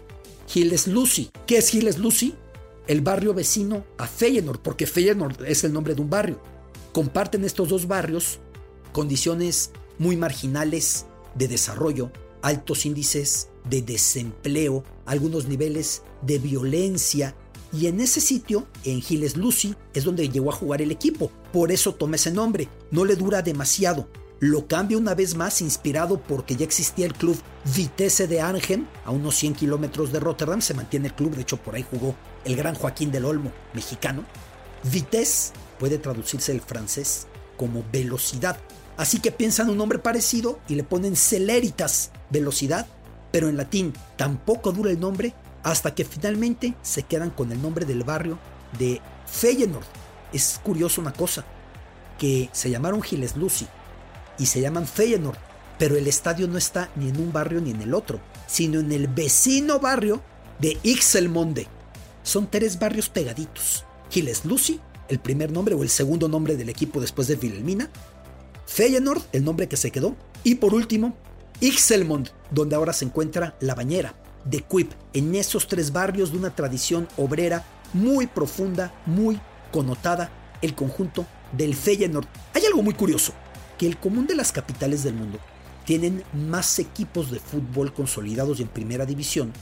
Gilles 0.47 0.87
Lucy. 0.87 1.29
¿Qué 1.47 1.57
es 1.57 1.69
Gilles 1.69 1.97
Lucy? 1.97 2.35
El 2.87 3.01
barrio 3.01 3.33
vecino 3.33 3.83
a 3.97 4.07
Feyenoord, 4.07 4.59
porque 4.59 4.85
Feyenoord 4.85 5.45
es 5.45 5.63
el 5.63 5.73
nombre 5.73 5.95
de 5.95 6.01
un 6.01 6.09
barrio. 6.09 6.39
Comparten 6.93 7.43
estos 7.43 7.69
dos 7.69 7.87
barrios 7.87 8.39
condiciones 8.91 9.71
muy 9.97 10.15
marginales 10.15 11.05
de 11.33 11.47
desarrollo, 11.47 12.11
altos 12.41 12.85
índices 12.85 13.49
de 13.69 13.81
desempleo, 13.81 14.83
algunos 15.05 15.47
niveles 15.47 16.03
de 16.21 16.39
violencia. 16.39 17.35
Y 17.73 17.87
en 17.87 17.99
ese 17.99 18.21
sitio, 18.21 18.67
en 18.83 19.01
Giles 19.01 19.35
Lucy, 19.35 19.75
es 19.93 20.03
donde 20.03 20.29
llegó 20.29 20.51
a 20.51 20.55
jugar 20.55 20.81
el 20.81 20.91
equipo. 20.91 21.31
Por 21.51 21.71
eso 21.71 21.95
toma 21.95 22.15
ese 22.15 22.31
nombre. 22.31 22.69
No 22.91 23.03
le 23.03 23.15
dura 23.15 23.41
demasiado. 23.41 24.07
Lo 24.39 24.67
cambia 24.67 24.97
una 24.97 25.15
vez 25.15 25.35
más 25.35 25.61
inspirado 25.61 26.19
porque 26.21 26.55
ya 26.57 26.65
existía 26.65 27.05
el 27.05 27.13
club 27.13 27.39
Vitesse 27.75 28.27
de 28.27 28.41
Arnhem, 28.41 28.85
a 29.05 29.11
unos 29.11 29.35
100 29.35 29.55
kilómetros 29.55 30.11
de 30.11 30.19
Rotterdam. 30.19 30.61
Se 30.61 30.73
mantiene 30.73 31.07
el 31.07 31.13
club, 31.13 31.35
de 31.35 31.43
hecho 31.43 31.57
por 31.57 31.75
ahí 31.75 31.85
jugó 31.89 32.15
el 32.43 32.55
gran 32.55 32.75
Joaquín 32.75 33.11
del 33.11 33.25
Olmo, 33.25 33.51
mexicano. 33.73 34.25
Vitesse 34.83 35.53
puede 35.79 35.97
traducirse 35.97 36.51
el 36.51 36.61
francés 36.61 37.27
como 37.57 37.83
velocidad. 37.91 38.57
Así 38.97 39.19
que 39.19 39.31
piensan 39.31 39.69
un 39.69 39.77
nombre 39.77 39.99
parecido 39.99 40.59
y 40.67 40.75
le 40.75 40.83
ponen 40.83 41.15
celeritas, 41.15 42.11
velocidad, 42.29 42.87
pero 43.31 43.47
en 43.47 43.57
latín 43.57 43.93
tampoco 44.17 44.73
dura 44.73 44.91
el 44.91 44.99
nombre 44.99 45.33
hasta 45.63 45.95
que 45.95 46.05
finalmente 46.05 46.75
se 46.81 47.03
quedan 47.03 47.29
con 47.29 47.51
el 47.51 47.61
nombre 47.61 47.85
del 47.85 48.03
barrio 48.03 48.37
de 48.77 49.01
Feyenoord. 49.27 49.85
Es 50.33 50.59
curioso 50.63 51.01
una 51.01 51.13
cosa, 51.13 51.45
que 52.17 52.49
se 52.51 52.69
llamaron 52.69 53.01
Giles 53.01 53.35
Lucy 53.35 53.67
y 54.37 54.45
se 54.47 54.61
llaman 54.61 54.87
Feyenoord, 54.87 55.37
pero 55.77 55.97
el 55.97 56.07
estadio 56.07 56.47
no 56.47 56.57
está 56.57 56.89
ni 56.95 57.09
en 57.09 57.19
un 57.19 57.31
barrio 57.31 57.61
ni 57.61 57.71
en 57.71 57.81
el 57.81 57.93
otro, 57.93 58.19
sino 58.47 58.79
en 58.79 58.91
el 58.91 59.07
vecino 59.07 59.79
barrio 59.79 60.21
de 60.59 60.77
Ixelmonde. 60.83 61.67
Son 62.23 62.49
tres 62.49 62.79
barrios 62.79 63.09
pegaditos. 63.09 63.85
Giles 64.09 64.45
Lucy, 64.45 64.79
el 65.09 65.19
primer 65.19 65.51
nombre 65.51 65.75
o 65.75 65.83
el 65.83 65.89
segundo 65.89 66.27
nombre 66.27 66.55
del 66.55 66.69
equipo 66.69 67.01
después 67.01 67.27
de 67.27 67.35
Wilhelmina, 67.35 67.89
Feyenoord, 68.65 69.21
el 69.31 69.43
nombre 69.43 69.67
que 69.67 69.77
se 69.77 69.91
quedó. 69.91 70.15
Y 70.43 70.55
por 70.55 70.73
último, 70.73 71.15
Ixelmond, 71.59 72.29
donde 72.51 72.75
ahora 72.75 72.93
se 72.93 73.05
encuentra 73.05 73.55
la 73.59 73.75
bañera 73.75 74.15
de 74.45 74.61
Quip, 74.61 74.91
en 75.13 75.35
esos 75.35 75.67
tres 75.67 75.91
barrios 75.91 76.31
de 76.31 76.37
una 76.37 76.55
tradición 76.55 77.07
obrera 77.17 77.65
muy 77.93 78.27
profunda, 78.27 78.93
muy 79.05 79.39
connotada, 79.71 80.29
el 80.61 80.75
conjunto 80.75 81.25
del 81.51 81.75
Feyenoord. 81.75 82.27
Hay 82.53 82.65
algo 82.65 82.81
muy 82.81 82.93
curioso, 82.93 83.33
que 83.77 83.87
el 83.87 83.97
común 83.97 84.27
de 84.27 84.35
las 84.35 84.51
capitales 84.51 85.03
del 85.03 85.15
mundo 85.15 85.39
tienen 85.85 86.23
más 86.33 86.79
equipos 86.79 87.31
de 87.31 87.39
fútbol 87.39 87.93
consolidados 87.93 88.59
y 88.59 88.63
en 88.63 88.67
primera 88.69 89.05
división 89.05 89.53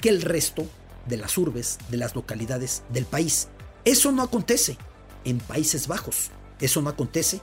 que 0.00 0.08
el 0.08 0.22
resto 0.22 0.66
de 1.06 1.16
las 1.16 1.36
urbes, 1.38 1.78
de 1.88 1.96
las 1.96 2.14
localidades 2.14 2.82
del 2.90 3.04
país. 3.04 3.48
Eso 3.84 4.12
no 4.12 4.22
acontece 4.22 4.76
en 5.24 5.38
Países 5.38 5.86
Bajos, 5.86 6.30
eso 6.60 6.82
no 6.82 6.90
acontece 6.90 7.40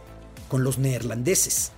con 0.48 0.64
los 0.64 0.78
neerlandeses, 0.78 1.72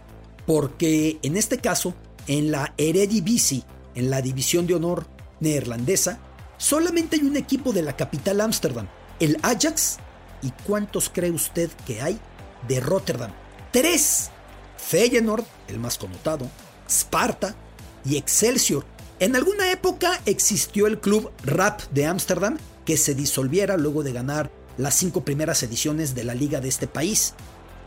porque 0.45 1.19
en 1.21 1.37
este 1.37 1.59
caso, 1.59 1.93
en 2.27 2.51
la 2.51 2.73
Eredivisie, 2.77 3.63
en 3.95 4.09
la 4.09 4.21
división 4.21 4.67
de 4.67 4.75
honor 4.75 5.07
neerlandesa, 5.39 6.19
solamente 6.57 7.15
hay 7.15 7.23
un 7.23 7.37
equipo 7.37 7.71
de 7.73 7.81
la 7.81 7.95
capital 7.95 8.41
Ámsterdam, 8.41 8.87
el 9.19 9.37
Ajax, 9.41 9.97
¿y 10.41 10.51
cuántos 10.65 11.09
cree 11.09 11.31
usted 11.31 11.69
que 11.85 12.01
hay 12.01 12.19
de 12.67 12.79
Rotterdam? 12.79 13.31
Tres. 13.71 14.31
Feyenoord, 14.77 15.43
el 15.67 15.79
más 15.79 15.99
connotado, 15.99 16.49
Sparta 16.89 17.55
y 18.03 18.17
Excelsior. 18.17 18.83
En 19.19 19.35
alguna 19.35 19.71
época 19.71 20.19
existió 20.25 20.87
el 20.87 20.99
club 20.99 21.31
Rap 21.43 21.81
de 21.91 22.07
Ámsterdam 22.07 22.57
que 22.85 22.97
se 22.97 23.13
disolviera 23.13 23.77
luego 23.77 24.01
de 24.01 24.13
ganar 24.13 24.49
las 24.77 24.95
cinco 24.95 25.23
primeras 25.23 25.61
ediciones 25.61 26.15
de 26.15 26.23
la 26.23 26.33
liga 26.33 26.61
de 26.61 26.69
este 26.69 26.87
país. 26.87 27.35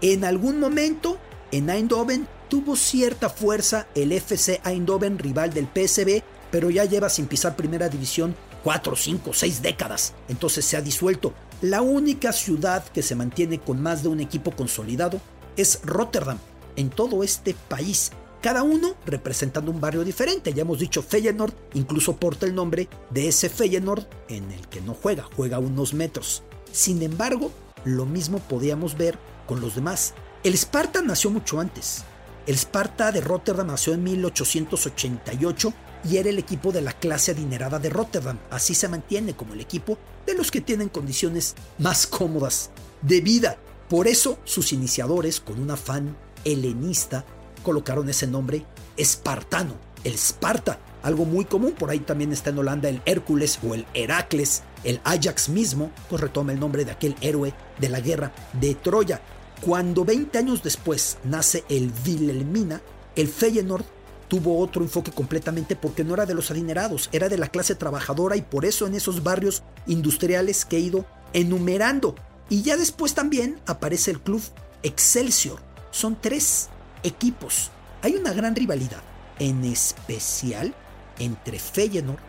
En 0.00 0.24
algún 0.24 0.60
momento, 0.60 1.18
en 1.50 1.70
Eindhoven 1.70 2.28
tuvo 2.48 2.76
cierta 2.76 3.28
fuerza 3.28 3.88
el 3.96 4.12
FC 4.12 4.60
Eindhoven, 4.64 5.18
rival 5.18 5.52
del 5.52 5.66
PSB, 5.66 6.22
pero 6.52 6.70
ya 6.70 6.84
lleva 6.84 7.08
sin 7.08 7.26
pisar 7.26 7.56
primera 7.56 7.88
división 7.88 8.36
cuatro, 8.62 8.94
cinco, 8.94 9.32
seis 9.32 9.62
décadas. 9.62 10.14
Entonces 10.28 10.64
se 10.64 10.76
ha 10.76 10.82
disuelto. 10.82 11.32
La 11.62 11.82
única 11.82 12.32
ciudad 12.32 12.84
que 12.84 13.02
se 13.02 13.16
mantiene 13.16 13.58
con 13.58 13.82
más 13.82 14.04
de 14.04 14.08
un 14.10 14.20
equipo 14.20 14.52
consolidado 14.52 15.20
es 15.56 15.80
Rotterdam, 15.84 16.38
en 16.76 16.90
todo 16.90 17.22
este 17.22 17.54
país. 17.68 18.12
Cada 18.40 18.62
uno 18.62 18.96
representando 19.06 19.70
un 19.70 19.80
barrio 19.80 20.04
diferente. 20.04 20.52
Ya 20.52 20.62
hemos 20.62 20.80
dicho 20.80 21.02
Feyenoord, 21.02 21.54
incluso 21.74 22.16
porta 22.16 22.44
el 22.44 22.54
nombre 22.54 22.88
de 23.10 23.28
ese 23.28 23.48
Feyenoord 23.48 24.06
en 24.28 24.50
el 24.50 24.68
que 24.68 24.80
no 24.80 24.94
juega, 24.94 25.28
juega 25.36 25.58
unos 25.60 25.94
metros. 25.94 26.42
Sin 26.72 27.02
embargo, 27.02 27.52
lo 27.84 28.04
mismo 28.04 28.38
podíamos 28.38 28.96
ver 28.96 29.18
con 29.46 29.60
los 29.60 29.74
demás. 29.76 30.14
El 30.42 30.54
Sparta 30.54 31.02
nació 31.02 31.30
mucho 31.30 31.60
antes. 31.60 32.04
El 32.46 32.56
Sparta 32.56 33.12
de 33.12 33.20
Rotterdam 33.20 33.68
nació 33.68 33.94
en 33.94 34.02
1888 34.02 35.72
y 36.10 36.16
era 36.16 36.30
el 36.30 36.38
equipo 36.38 36.72
de 36.72 36.80
la 36.80 36.92
clase 36.92 37.30
adinerada 37.30 37.78
de 37.78 37.90
Rotterdam. 37.90 38.38
Así 38.50 38.74
se 38.74 38.88
mantiene 38.88 39.36
como 39.36 39.54
el 39.54 39.60
equipo 39.60 39.98
de 40.26 40.34
los 40.34 40.50
que 40.50 40.60
tienen 40.60 40.88
condiciones 40.88 41.54
más 41.78 42.08
cómodas 42.08 42.70
de 43.02 43.20
vida. 43.20 43.56
Por 43.92 44.08
eso 44.08 44.38
sus 44.44 44.72
iniciadores, 44.72 45.38
con 45.38 45.60
un 45.60 45.70
afán 45.70 46.16
helenista, 46.46 47.26
colocaron 47.62 48.08
ese 48.08 48.26
nombre 48.26 48.64
espartano, 48.96 49.74
el 50.02 50.14
Sparta, 50.14 50.78
algo 51.02 51.26
muy 51.26 51.44
común, 51.44 51.72
por 51.72 51.90
ahí 51.90 51.98
también 51.98 52.32
está 52.32 52.48
en 52.48 52.58
Holanda 52.58 52.88
el 52.88 53.02
Hércules 53.04 53.58
o 53.62 53.74
el 53.74 53.84
Heracles, 53.92 54.62
el 54.82 54.98
Ajax 55.04 55.50
mismo, 55.50 55.90
pues 56.08 56.22
retoma 56.22 56.52
el 56.52 56.58
nombre 56.58 56.86
de 56.86 56.92
aquel 56.92 57.16
héroe 57.20 57.52
de 57.78 57.90
la 57.90 58.00
guerra 58.00 58.32
de 58.54 58.74
Troya. 58.76 59.20
Cuando 59.60 60.06
20 60.06 60.38
años 60.38 60.62
después 60.62 61.18
nace 61.24 61.62
el 61.68 61.92
Wilhelmina, 62.06 62.80
el 63.14 63.28
Feyenoord 63.28 63.84
tuvo 64.26 64.58
otro 64.60 64.82
enfoque 64.82 65.10
completamente 65.10 65.76
porque 65.76 66.02
no 66.02 66.14
era 66.14 66.24
de 66.24 66.32
los 66.32 66.50
adinerados, 66.50 67.10
era 67.12 67.28
de 67.28 67.36
la 67.36 67.48
clase 67.48 67.74
trabajadora 67.74 68.36
y 68.36 68.40
por 68.40 68.64
eso 68.64 68.86
en 68.86 68.94
esos 68.94 69.22
barrios 69.22 69.62
industriales 69.86 70.64
que 70.64 70.78
he 70.78 70.80
ido 70.80 71.04
enumerando. 71.34 72.14
Y 72.52 72.60
ya 72.60 72.76
después 72.76 73.14
también 73.14 73.58
aparece 73.64 74.10
el 74.10 74.20
club 74.20 74.42
Excelsior. 74.82 75.58
Son 75.90 76.18
tres 76.20 76.68
equipos. 77.02 77.70
Hay 78.02 78.14
una 78.14 78.34
gran 78.34 78.54
rivalidad, 78.54 79.02
en 79.38 79.64
especial 79.64 80.74
entre 81.18 81.58
Feyenoord 81.58 82.20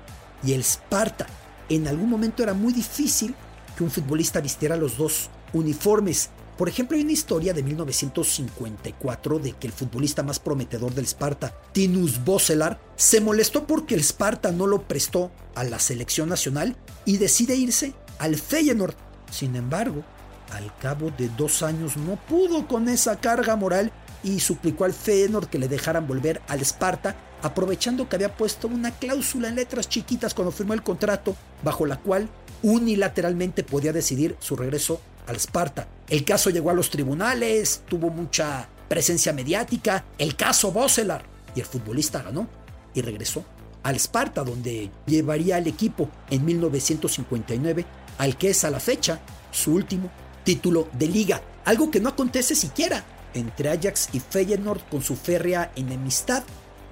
y 0.41 0.53
el 0.53 0.61
Sparta. 0.61 1.27
En 1.67 1.89
algún 1.89 2.09
momento 2.09 2.41
era 2.41 2.53
muy 2.53 2.71
difícil 2.71 3.35
que 3.75 3.83
un 3.83 3.91
futbolista 3.91 4.39
vistiera 4.39 4.77
los 4.77 4.95
dos 4.95 5.29
uniformes. 5.51 6.29
Por 6.57 6.69
ejemplo, 6.69 6.95
hay 6.95 7.03
una 7.03 7.11
historia 7.11 7.53
de 7.53 7.61
1954 7.61 9.39
de 9.39 9.51
que 9.51 9.67
el 9.67 9.73
futbolista 9.73 10.23
más 10.23 10.39
prometedor 10.39 10.93
del 10.93 11.05
Sparta, 11.05 11.53
Tinus 11.73 12.23
Boselar, 12.23 12.79
se 12.95 13.19
molestó 13.19 13.67
porque 13.67 13.93
el 13.93 14.05
Sparta 14.05 14.53
no 14.53 14.67
lo 14.67 14.87
prestó 14.87 15.33
a 15.53 15.65
la 15.65 15.79
selección 15.79 16.29
nacional 16.29 16.77
y 17.03 17.17
decide 17.17 17.57
irse 17.57 17.93
al 18.19 18.37
Feyenoord. 18.37 18.95
Sin 19.29 19.57
embargo, 19.57 20.05
al 20.53 20.75
cabo 20.77 21.11
de 21.17 21.29
dos 21.29 21.63
años 21.63 21.97
no 21.97 22.15
pudo 22.15 22.67
con 22.67 22.87
esa 22.87 23.19
carga 23.19 23.55
moral 23.55 23.91
y 24.23 24.39
suplicó 24.39 24.85
al 24.85 24.93
Feyenoord 24.93 25.47
que 25.47 25.59
le 25.59 25.67
dejaran 25.67 26.07
volver 26.07 26.41
al 26.47 26.61
Sparta, 26.61 27.15
aprovechando 27.41 28.07
que 28.07 28.15
había 28.15 28.35
puesto 28.35 28.67
una 28.67 28.91
cláusula 28.91 29.49
en 29.49 29.55
letras 29.55 29.89
chiquitas 29.89 30.33
cuando 30.33 30.51
firmó 30.51 30.73
el 30.73 30.83
contrato, 30.83 31.35
bajo 31.61 31.85
la 31.85 31.97
cual 31.97 32.29
unilateralmente 32.61 33.63
podía 33.63 33.91
decidir 33.91 34.37
su 34.39 34.55
regreso 34.55 35.01
al 35.27 35.35
Sparta. 35.37 35.87
El 36.07 36.23
caso 36.23 36.49
llegó 36.49 36.69
a 36.69 36.73
los 36.73 36.89
tribunales, 36.89 37.81
tuvo 37.87 38.09
mucha 38.09 38.69
presencia 38.87 39.33
mediática, 39.33 40.05
el 40.17 40.35
caso 40.35 40.71
Boselar, 40.71 41.25
y 41.55 41.59
el 41.59 41.65
futbolista 41.65 42.21
ganó 42.21 42.47
y 42.93 43.01
regresó 43.01 43.43
al 43.83 43.97
Sparta, 43.97 44.43
donde 44.43 44.89
llevaría 45.05 45.57
al 45.57 45.67
equipo 45.67 46.09
en 46.29 46.45
1959, 46.45 47.85
al 48.17 48.37
que 48.37 48.51
es 48.51 48.63
a 48.63 48.69
la 48.69 48.79
fecha 48.79 49.19
su 49.51 49.73
último 49.73 50.09
título 50.43 50.87
de 50.93 51.07
liga, 51.07 51.41
algo 51.65 51.89
que 51.91 51.99
no 51.99 52.09
acontece 52.09 52.55
siquiera 52.55 53.03
entre 53.33 53.69
Ajax 53.69 54.09
y 54.13 54.19
Feyenoord 54.19 54.81
con 54.89 55.01
su 55.01 55.15
férrea 55.15 55.71
enemistad, 55.75 56.43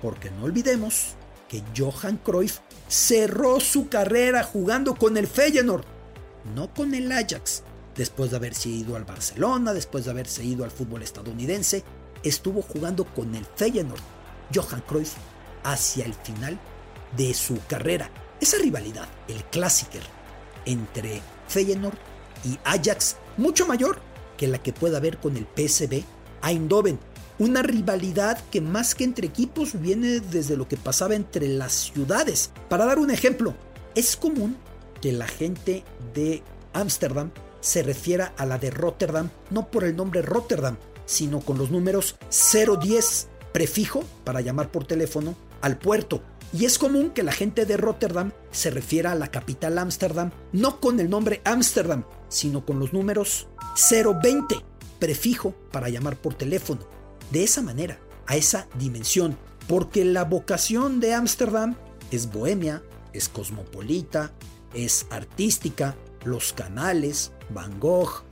porque 0.01 0.31
no 0.31 0.45
olvidemos 0.45 1.15
que 1.47 1.63
Johan 1.77 2.17
Cruyff 2.17 2.59
cerró 2.87 3.59
su 3.59 3.89
carrera 3.89 4.43
jugando 4.43 4.95
con 4.95 5.17
el 5.17 5.27
Feyenoord, 5.27 5.85
no 6.55 6.73
con 6.73 6.93
el 6.93 7.11
Ajax. 7.11 7.63
Después 7.95 8.31
de 8.31 8.37
haberse 8.37 8.69
ido 8.69 8.95
al 8.95 9.03
Barcelona, 9.03 9.73
después 9.73 10.05
de 10.05 10.11
haberse 10.11 10.43
ido 10.43 10.63
al 10.63 10.71
fútbol 10.71 11.03
estadounidense, 11.03 11.83
estuvo 12.23 12.61
jugando 12.61 13.05
con 13.05 13.35
el 13.35 13.45
Feyenoord, 13.55 14.01
Johan 14.53 14.81
Cruyff, 14.87 15.13
hacia 15.63 16.05
el 16.05 16.13
final 16.13 16.57
de 17.17 17.33
su 17.33 17.59
carrera. 17.67 18.09
Esa 18.39 18.57
rivalidad, 18.57 19.07
el 19.27 19.43
clásico 19.45 19.99
entre 20.65 21.21
Feyenoord 21.47 21.97
y 22.45 22.57
Ajax, 22.63 23.17
mucho 23.37 23.65
mayor 23.65 23.99
que 24.37 24.47
la 24.47 24.57
que 24.57 24.73
pueda 24.73 24.97
haber 24.97 25.17
con 25.17 25.37
el 25.37 25.45
PSV 25.45 26.03
Eindhoven. 26.43 26.99
Una 27.39 27.61
rivalidad 27.63 28.39
que 28.51 28.61
más 28.61 28.93
que 28.93 29.03
entre 29.03 29.27
equipos 29.27 29.79
viene 29.79 30.19
desde 30.19 30.57
lo 30.57 30.67
que 30.67 30.77
pasaba 30.77 31.15
entre 31.15 31.47
las 31.47 31.73
ciudades. 31.73 32.51
Para 32.69 32.85
dar 32.85 32.99
un 32.99 33.09
ejemplo, 33.09 33.55
es 33.95 34.15
común 34.15 34.57
que 35.01 35.11
la 35.11 35.27
gente 35.27 35.83
de 36.13 36.43
Ámsterdam 36.73 37.31
se 37.61 37.83
refiera 37.83 38.33
a 38.37 38.45
la 38.45 38.57
de 38.57 38.69
Rotterdam 38.69 39.29
no 39.49 39.69
por 39.69 39.83
el 39.83 39.95
nombre 39.95 40.21
Rotterdam, 40.21 40.77
sino 41.05 41.41
con 41.41 41.57
los 41.57 41.71
números 41.71 42.15
010 42.29 43.27
prefijo 43.51 44.03
para 44.23 44.41
llamar 44.41 44.71
por 44.71 44.85
teléfono 44.85 45.35
al 45.61 45.77
puerto. 45.77 46.21
Y 46.53 46.65
es 46.65 46.77
común 46.77 47.11
que 47.11 47.23
la 47.23 47.31
gente 47.31 47.65
de 47.65 47.77
Rotterdam 47.77 48.31
se 48.51 48.69
refiera 48.69 49.11
a 49.11 49.15
la 49.15 49.29
capital 49.29 49.77
Ámsterdam 49.77 50.31
no 50.51 50.79
con 50.79 50.99
el 50.99 51.09
nombre 51.09 51.41
Ámsterdam, 51.45 52.03
sino 52.29 52.65
con 52.65 52.79
los 52.79 52.93
números 52.93 53.47
020 53.89 54.63
prefijo 54.99 55.53
para 55.71 55.89
llamar 55.89 56.17
por 56.17 56.35
teléfono. 56.35 56.81
De 57.31 57.43
esa 57.43 57.61
manera, 57.61 57.99
a 58.27 58.35
esa 58.35 58.67
dimensión, 58.75 59.37
porque 59.67 60.05
la 60.05 60.25
vocación 60.25 60.99
de 60.99 61.13
Ámsterdam 61.13 61.75
es 62.11 62.31
bohemia, 62.31 62.83
es 63.13 63.29
cosmopolita, 63.29 64.31
es 64.73 65.07
artística, 65.09 65.95
los 66.23 66.53
canales, 66.53 67.31
Van 67.49 67.79
Gogh, 67.79 68.23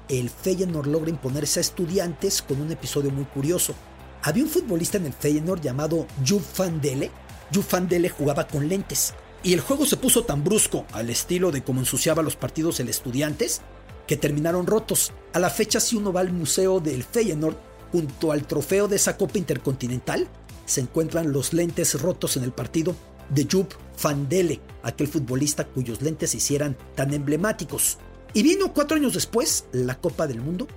el 0.07 0.29
Feyenoord 0.29 0.87
logra 0.87 1.09
imponerse 1.09 1.59
a 1.59 1.61
Estudiantes 1.61 2.41
con 2.41 2.61
un 2.61 2.71
episodio 2.71 3.11
muy 3.11 3.25
curioso. 3.25 3.75
Había 4.21 4.43
un 4.43 4.49
futbolista 4.49 4.97
en 4.97 5.05
el 5.05 5.13
Feyenoord 5.13 5.61
llamado 5.61 6.05
Jupp 6.27 6.43
van 6.57 6.81
Dele. 6.81 7.11
Jupp 7.53 7.71
van 7.71 7.87
Dele 7.87 8.09
jugaba 8.09 8.47
con 8.47 8.67
lentes. 8.67 9.13
Y 9.43 9.53
el 9.53 9.61
juego 9.61 9.85
se 9.85 9.97
puso 9.97 10.23
tan 10.23 10.43
brusco, 10.43 10.85
al 10.91 11.09
estilo 11.09 11.51
de 11.51 11.63
cómo 11.63 11.79
ensuciaba 11.79 12.21
los 12.21 12.35
partidos 12.35 12.79
el 12.81 12.89
Estudiantes, 12.89 13.61
que 14.05 14.17
terminaron 14.17 14.67
rotos. 14.67 15.13
A 15.33 15.39
la 15.39 15.49
fecha, 15.49 15.79
si 15.79 15.95
uno 15.95 16.11
va 16.11 16.19
al 16.19 16.33
museo 16.33 16.81
del 16.81 17.03
Feyenoord, 17.03 17.55
junto 17.91 18.31
al 18.33 18.45
trofeo 18.45 18.87
de 18.87 18.97
esa 18.97 19.15
Copa 19.15 19.37
Intercontinental, 19.37 20.27
se 20.65 20.81
encuentran 20.81 21.31
los 21.31 21.53
lentes 21.53 21.99
rotos 22.01 22.35
en 22.35 22.43
el 22.43 22.51
partido 22.51 22.95
de 23.29 23.47
Jupp 23.49 23.73
van 24.03 24.27
Dele, 24.27 24.59
aquel 24.83 25.07
futbolista 25.07 25.65
cuyos 25.65 26.01
lentes 26.01 26.31
se 26.31 26.37
hicieran 26.37 26.77
tan 26.95 27.13
emblemáticos. 27.13 27.97
Y 28.33 28.43
vino 28.43 28.73
cuatro 28.73 28.97
años 28.97 29.13
después 29.13 29.65
la 29.71 29.99
Copa 29.99 30.27
del 30.27 30.41
Mundo 30.41 30.67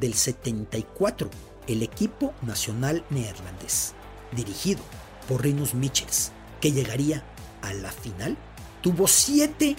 del 0.00 0.14
74, 0.14 1.30
el 1.66 1.82
equipo 1.82 2.34
nacional 2.42 3.04
neerlandés, 3.10 3.94
dirigido 4.32 4.82
por 5.28 5.42
Rinus 5.42 5.74
Michels, 5.74 6.32
que 6.60 6.72
llegaría 6.72 7.24
a 7.62 7.72
la 7.74 7.90
final. 7.90 8.36
Tuvo 8.80 9.06
siete 9.06 9.76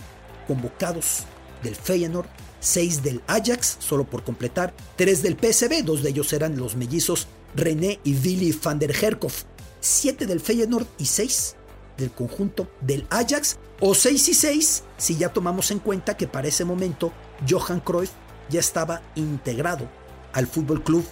convocados 0.48 1.24
del 1.62 1.75
Feyenoord, 1.75 2.28
seis 2.60 3.04
del 3.04 3.22
Ajax, 3.28 3.78
solo 3.80 4.06
por 4.06 4.24
completar, 4.24 4.74
tres 4.96 5.22
del 5.22 5.38
PSV, 5.38 5.84
dos 5.84 6.04
de 6.04 6.10
ellos 6.10 6.32
eran 6.34 6.58
los 6.58 6.75
mellizos 6.75 7.28
René 7.56 8.00
y 8.04 8.16
Willy 8.16 8.58
van 8.63 8.80
der 8.80 8.92
Herkhoff, 8.92 9.44
siete 9.80 10.25
del 10.25 10.40
Feyenoord 10.40 10.88
y 10.98 11.06
seis 11.06 11.56
del 11.98 12.12
conjunto 12.12 12.68
del 12.82 13.06
Ajax, 13.10 13.58
o 13.86 13.94
6 13.94 14.30
y 14.30 14.34
6 14.34 14.84
si 14.98 15.18
ya 15.18 15.30
tomamos 15.30 15.70
en 15.72 15.80
cuenta 15.80 16.16
que 16.16 16.25
para 16.25 16.48
ese 16.48 16.63
momento 16.63 17.12
Johan 17.50 17.82
Cruyff 17.82 18.12
ya 18.50 18.62
estaba 18.62 19.02
integrado 19.16 19.90
al 20.32 20.48
Fútbol 20.48 20.82
Club 20.84 21.06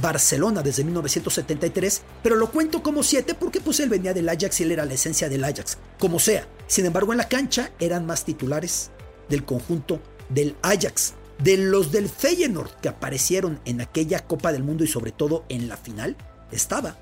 Barcelona 0.00 0.62
desde 0.62 0.84
1973, 0.84 2.02
pero 2.22 2.36
lo 2.36 2.50
cuento 2.50 2.82
como 2.82 3.02
7 3.02 3.34
porque 3.34 3.60
pues 3.60 3.80
él 3.80 3.88
venía 3.88 4.14
del 4.14 4.28
Ajax 4.28 4.60
y 4.60 4.64
él 4.64 4.72
era 4.72 4.84
la 4.84 4.94
esencia 4.94 5.28
del 5.28 5.44
Ajax, 5.44 5.78
como 5.98 6.18
sea. 6.18 6.46
Sin 6.66 6.86
embargo, 6.86 7.12
en 7.12 7.18
la 7.18 7.28
cancha 7.28 7.70
eran 7.78 8.06
más 8.06 8.24
titulares 8.24 8.90
del 9.28 9.44
conjunto 9.44 10.00
del 10.28 10.56
Ajax. 10.62 11.14
De 11.42 11.56
los 11.56 11.90
del 11.90 12.08
Feyenoord 12.08 12.70
que 12.80 12.88
aparecieron 12.88 13.60
en 13.64 13.80
aquella 13.80 14.20
Copa 14.20 14.52
del 14.52 14.62
Mundo 14.62 14.84
y 14.84 14.88
sobre 14.88 15.10
todo 15.10 15.44
en 15.48 15.68
la 15.68 15.76
final, 15.76 16.16
estaba 16.52 16.96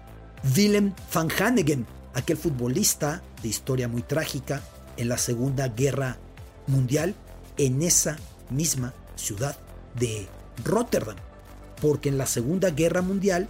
Willem 0.56 0.94
van 1.12 1.28
Hanegem, 1.30 1.84
aquel 2.14 2.36
futbolista 2.36 3.22
de 3.42 3.48
historia 3.48 3.88
muy 3.88 4.02
trágica 4.02 4.62
en 4.96 5.08
la 5.08 5.18
Segunda 5.18 5.68
Guerra 5.68 6.16
Mundial 6.66 7.14
en 7.58 7.82
esa 7.82 8.16
misma 8.50 8.94
ciudad 9.16 9.56
de 9.98 10.26
Rotterdam. 10.64 11.16
Porque 11.82 12.08
en 12.08 12.16
la 12.16 12.26
Segunda 12.26 12.70
Guerra 12.70 13.02
Mundial, 13.02 13.48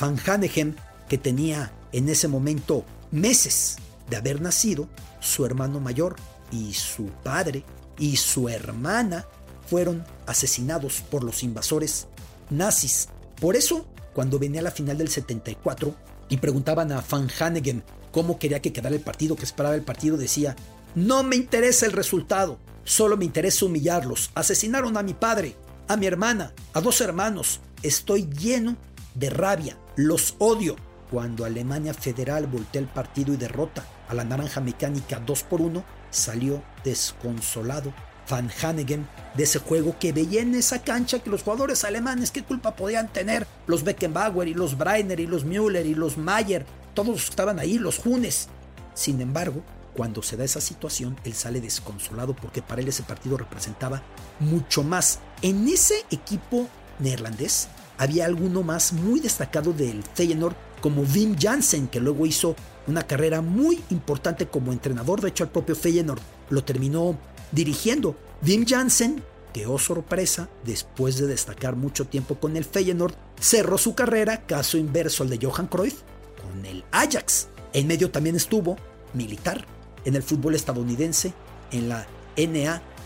Van 0.00 0.16
Hanegem, 0.24 0.76
que 1.08 1.18
tenía 1.18 1.72
en 1.92 2.08
ese 2.08 2.28
momento 2.28 2.84
meses 3.10 3.76
de 4.08 4.16
haber 4.16 4.40
nacido, 4.40 4.88
su 5.20 5.44
hermano 5.44 5.80
mayor 5.80 6.16
y 6.50 6.72
su 6.74 7.06
padre 7.22 7.64
y 7.98 8.16
su 8.16 8.48
hermana 8.48 9.26
fueron 9.68 10.04
asesinados 10.26 11.02
por 11.10 11.24
los 11.24 11.42
invasores 11.42 12.06
nazis. 12.50 13.08
Por 13.40 13.56
eso, 13.56 13.86
cuando 14.14 14.38
venía 14.38 14.62
la 14.62 14.70
final 14.70 14.98
del 14.98 15.08
74 15.08 15.94
y 16.28 16.36
preguntaban 16.36 16.92
a 16.92 17.02
Van 17.10 17.28
Hanegem 17.38 17.82
cómo 18.12 18.38
quería 18.38 18.62
que 18.62 18.72
quedara 18.72 18.94
el 18.94 19.00
partido, 19.00 19.36
que 19.36 19.44
esperaba 19.44 19.74
el 19.74 19.82
partido, 19.82 20.16
decía, 20.16 20.54
no 20.94 21.22
me 21.22 21.36
interesa 21.36 21.86
el 21.86 21.92
resultado, 21.92 22.58
solo 22.84 23.16
me 23.16 23.24
interesa 23.24 23.64
humillarlos. 23.64 24.30
Asesinaron 24.34 24.96
a 24.96 25.02
mi 25.02 25.14
padre, 25.14 25.56
a 25.88 25.96
mi 25.96 26.06
hermana, 26.06 26.52
a 26.74 26.80
dos 26.80 27.00
hermanos. 27.00 27.60
Estoy 27.82 28.28
lleno 28.28 28.76
de 29.14 29.28
rabia, 29.28 29.76
los 29.96 30.36
odio. 30.38 30.76
Cuando 31.10 31.44
Alemania 31.44 31.92
Federal 31.92 32.46
voltea 32.46 32.80
el 32.80 32.86
partido 32.86 33.34
y 33.34 33.36
derrota 33.36 33.84
a 34.08 34.14
la 34.14 34.24
Naranja 34.24 34.60
Mecánica 34.60 35.18
2 35.18 35.42
por 35.42 35.60
1, 35.60 35.84
salió 36.10 36.62
desconsolado 36.84 37.92
Van 38.30 38.50
Hanegen 38.62 39.06
de 39.34 39.42
ese 39.42 39.58
juego 39.58 39.96
que 39.98 40.12
veía 40.12 40.42
en 40.42 40.54
esa 40.54 40.82
cancha 40.82 41.18
que 41.18 41.28
los 41.28 41.42
jugadores 41.42 41.84
alemanes, 41.84 42.30
¿qué 42.30 42.44
culpa 42.44 42.76
podían 42.76 43.12
tener? 43.12 43.46
Los 43.66 43.82
Beckenbauer 43.82 44.46
y 44.46 44.54
los 44.54 44.78
Breiner 44.78 45.18
y 45.18 45.26
los 45.26 45.44
Müller 45.44 45.84
y 45.84 45.94
los 45.94 46.16
Mayer 46.16 46.64
todos 46.94 47.28
estaban 47.30 47.58
ahí, 47.58 47.78
los 47.78 47.98
Junes. 47.98 48.48
Sin 48.94 49.20
embargo, 49.20 49.62
cuando 49.94 50.22
se 50.22 50.36
da 50.36 50.44
esa 50.44 50.60
situación, 50.60 51.18
él 51.24 51.34
sale 51.34 51.60
desconsolado 51.60 52.34
porque 52.34 52.62
para 52.62 52.80
él 52.80 52.88
ese 52.88 53.02
partido 53.02 53.36
representaba 53.36 54.02
mucho 54.40 54.82
más. 54.84 55.18
En 55.42 55.66
ese 55.68 56.04
equipo 56.10 56.68
neerlandés 56.98 57.68
había 57.98 58.26
alguno 58.26 58.62
más 58.62 58.92
muy 58.92 59.20
destacado 59.20 59.72
del 59.72 60.02
Feyenoord 60.14 60.56
como 60.80 61.02
Wim 61.02 61.36
Jansen, 61.38 61.86
que 61.86 62.00
luego 62.00 62.26
hizo 62.26 62.56
una 62.88 63.06
carrera 63.06 63.40
muy 63.40 63.80
importante 63.90 64.48
como 64.48 64.72
entrenador. 64.72 65.20
De 65.20 65.28
hecho, 65.28 65.44
el 65.44 65.50
propio 65.50 65.76
Feyenoord 65.76 66.20
lo 66.50 66.64
terminó 66.64 67.16
dirigiendo. 67.52 68.16
Wim 68.44 68.66
Jansen, 68.66 69.22
que 69.52 69.66
oh 69.66 69.78
sorpresa, 69.78 70.48
después 70.64 71.18
de 71.18 71.28
destacar 71.28 71.76
mucho 71.76 72.06
tiempo 72.06 72.40
con 72.40 72.56
el 72.56 72.64
Feyenoord, 72.64 73.14
cerró 73.40 73.78
su 73.78 73.94
carrera, 73.94 74.46
caso 74.46 74.78
inverso 74.78 75.22
al 75.22 75.30
de 75.30 75.38
Johan 75.40 75.68
Cruyff, 75.68 76.00
con 76.40 76.66
el 76.66 76.84
Ajax. 76.90 77.48
En 77.72 77.86
medio 77.86 78.10
también 78.10 78.34
estuvo 78.34 78.76
militar 79.14 79.64
en 80.04 80.16
el 80.16 80.22
fútbol 80.24 80.56
estadounidense, 80.56 81.32
en 81.70 81.88
la 81.88 82.06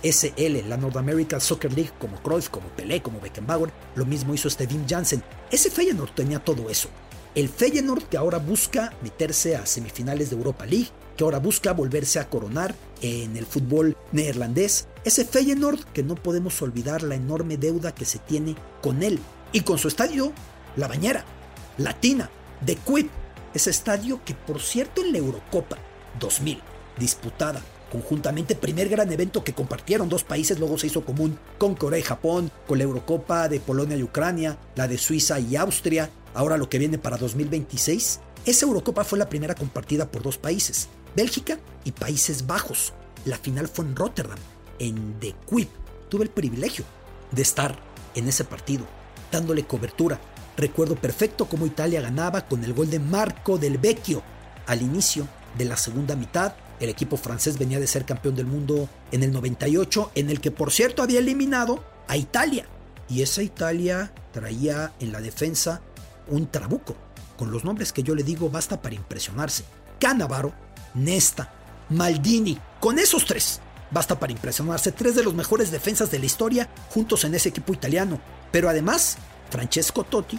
NASL, 0.07 0.69
la 0.69 0.77
North 0.77 0.97
American 0.97 1.41
Soccer 1.41 1.73
League, 1.73 1.91
como 1.99 2.21
Cruyff, 2.23 2.49
como 2.49 2.69
Pelé, 2.69 3.03
como 3.03 3.21
Beckenbauer. 3.21 3.71
Lo 3.95 4.07
mismo 4.07 4.35
hizo 4.35 4.49
Wim 4.59 4.87
Jansen. 4.89 5.23
Ese 5.51 5.71
Feyenoord 5.71 6.11
tenía 6.15 6.39
todo 6.39 6.71
eso. 6.71 6.89
El 7.35 7.49
Feyenoord 7.49 8.05
que 8.05 8.17
ahora 8.17 8.39
busca 8.39 8.93
meterse 9.03 9.57
a 9.57 9.67
semifinales 9.67 10.31
de 10.31 10.37
Europa 10.37 10.65
League, 10.65 10.89
que 11.17 11.25
ahora 11.25 11.39
busca 11.39 11.73
volverse 11.73 12.19
a 12.19 12.29
coronar 12.29 12.75
en 13.03 13.37
el 13.37 13.47
fútbol 13.47 13.97
neerlandés. 14.13 14.89
Ese 15.05 15.25
Feyenoord 15.25 15.85
que 15.93 16.03
no 16.03 16.15
podemos 16.15 16.61
olvidar 16.63 17.03
la 17.03 17.15
enorme 17.15 17.57
deuda 17.57 17.95
que 17.95 18.05
se 18.05 18.19
tiene 18.19 18.57
con 18.83 19.03
él 19.03 19.19
y 19.53 19.61
con 19.61 19.79
su 19.79 19.89
estadio, 19.89 20.33
La 20.77 20.89
Bañera, 20.89 21.25
Latina, 21.79 22.31
de 22.63 22.77
Quip, 22.77 23.11
ese 23.53 23.71
estadio 23.71 24.21
que 24.25 24.35
por 24.35 24.61
cierto 24.61 25.03
en 25.03 25.13
la 25.13 25.19
Eurocopa 25.19 25.77
2000, 26.19 26.61
disputada 26.99 27.63
conjuntamente, 27.91 28.55
primer 28.55 28.89
gran 28.89 29.13
evento 29.13 29.45
que 29.45 29.55
compartieron 29.55 30.09
dos 30.09 30.25
países, 30.25 30.59
luego 30.59 30.79
se 30.79 30.89
hizo 30.89 31.05
común 31.05 31.39
con 31.59 31.75
Corea 31.75 31.99
y 31.99 32.03
Japón, 32.03 32.51
con 32.67 32.79
la 32.79 32.85
Eurocopa 32.85 33.49
de 33.49 33.61
Polonia 33.61 33.97
y 33.97 34.03
Ucrania, 34.03 34.59
la 34.75 34.89
de 34.89 34.99
Suiza 34.99 35.39
y 35.41 35.57
Austria, 35.57 36.11
ahora 36.35 36.57
lo 36.57 36.69
que 36.69 36.79
viene 36.79 36.99
para 36.99 37.17
2026. 37.17 38.21
Esa 38.45 38.67
Eurocopa 38.67 39.05
fue 39.05 39.19
la 39.19 39.29
primera 39.29 39.55
compartida 39.55 40.11
por 40.11 40.23
dos 40.23 40.39
países, 40.39 40.89
Bélgica 41.15 41.59
y 41.85 41.93
Países 41.93 42.47
Bajos. 42.47 42.93
La 43.25 43.39
final 43.39 43.69
fue 43.69 43.85
en 43.85 43.97
Rotterdam, 43.97 44.39
en 44.79 45.19
The 45.21 45.35
Quip. 45.49 45.69
Tuve 46.09 46.25
el 46.25 46.31
privilegio 46.31 46.85
de 47.33 47.43
estar 47.43 47.77
en 48.15 48.29
ese 48.29 48.45
partido, 48.45 48.87
dándole 49.33 49.67
cobertura 49.67 50.21
Recuerdo 50.57 50.97
perfecto 50.97 51.47
cómo 51.47 51.67
Italia 51.67 52.01
ganaba 52.01 52.47
con 52.47 52.65
el 52.65 52.73
gol 52.73 52.89
de 52.89 52.99
Marco 52.99 53.59
del 53.59 53.77
Vecchio 53.77 54.23
al 54.67 54.81
inicio 54.81 55.29
de 55.59 55.67
la 55.67 55.77
segunda 55.77 56.17
mitad. 56.17 56.55
El 56.81 56.91
equipo 56.91 57.17
francés 57.17 57.59
venía 57.59 57.81
de 57.81 57.87
ser 57.87 58.05
campeón 58.05 58.35
del 58.35 58.47
mundo 58.47 58.89
en 59.11 59.23
el 59.23 59.33
98, 59.33 60.13
en 60.15 60.31
el 60.31 60.41
que 60.41 60.51
por 60.51 60.73
cierto 60.73 61.03
había 61.03 61.21
eliminado 61.21 61.83
a 62.09 62.17
Italia. 62.17 62.67
Y 63.09 63.23
esa 63.23 63.43
Italia 63.43 64.13
traía 64.33 64.93
en 65.01 65.13
la 65.13 65.21
defensa 65.21 65.81
un 66.29 66.51
trabuco. 66.51 66.97
Con 67.37 67.51
los 67.51 67.65
nombres 67.65 67.93
que 67.93 68.03
yo 68.03 68.15
le 68.15 68.23
digo 68.23 68.51
basta 68.51 68.81
para 68.81 68.95
impresionarse. 68.95 69.65
Canavaro, 69.99 70.53
Nesta, 70.95 71.53
Maldini, 71.91 72.59
con 72.81 72.99
esos 72.99 73.25
tres. 73.25 73.61
Basta 73.91 74.19
para 74.19 74.33
impresionarse. 74.33 74.93
Tres 74.93 75.15
de 75.15 75.23
los 75.23 75.35
mejores 75.35 75.71
defensas 75.71 76.11
de 76.11 76.19
la 76.19 76.27
historia 76.27 76.69
juntos 76.91 77.25
en 77.25 77.35
ese 77.35 77.51
equipo 77.51 77.73
italiano. 77.73 78.21
Pero 78.51 78.69
además 78.69 79.17
Francesco 79.51 80.05
Totti 80.05 80.39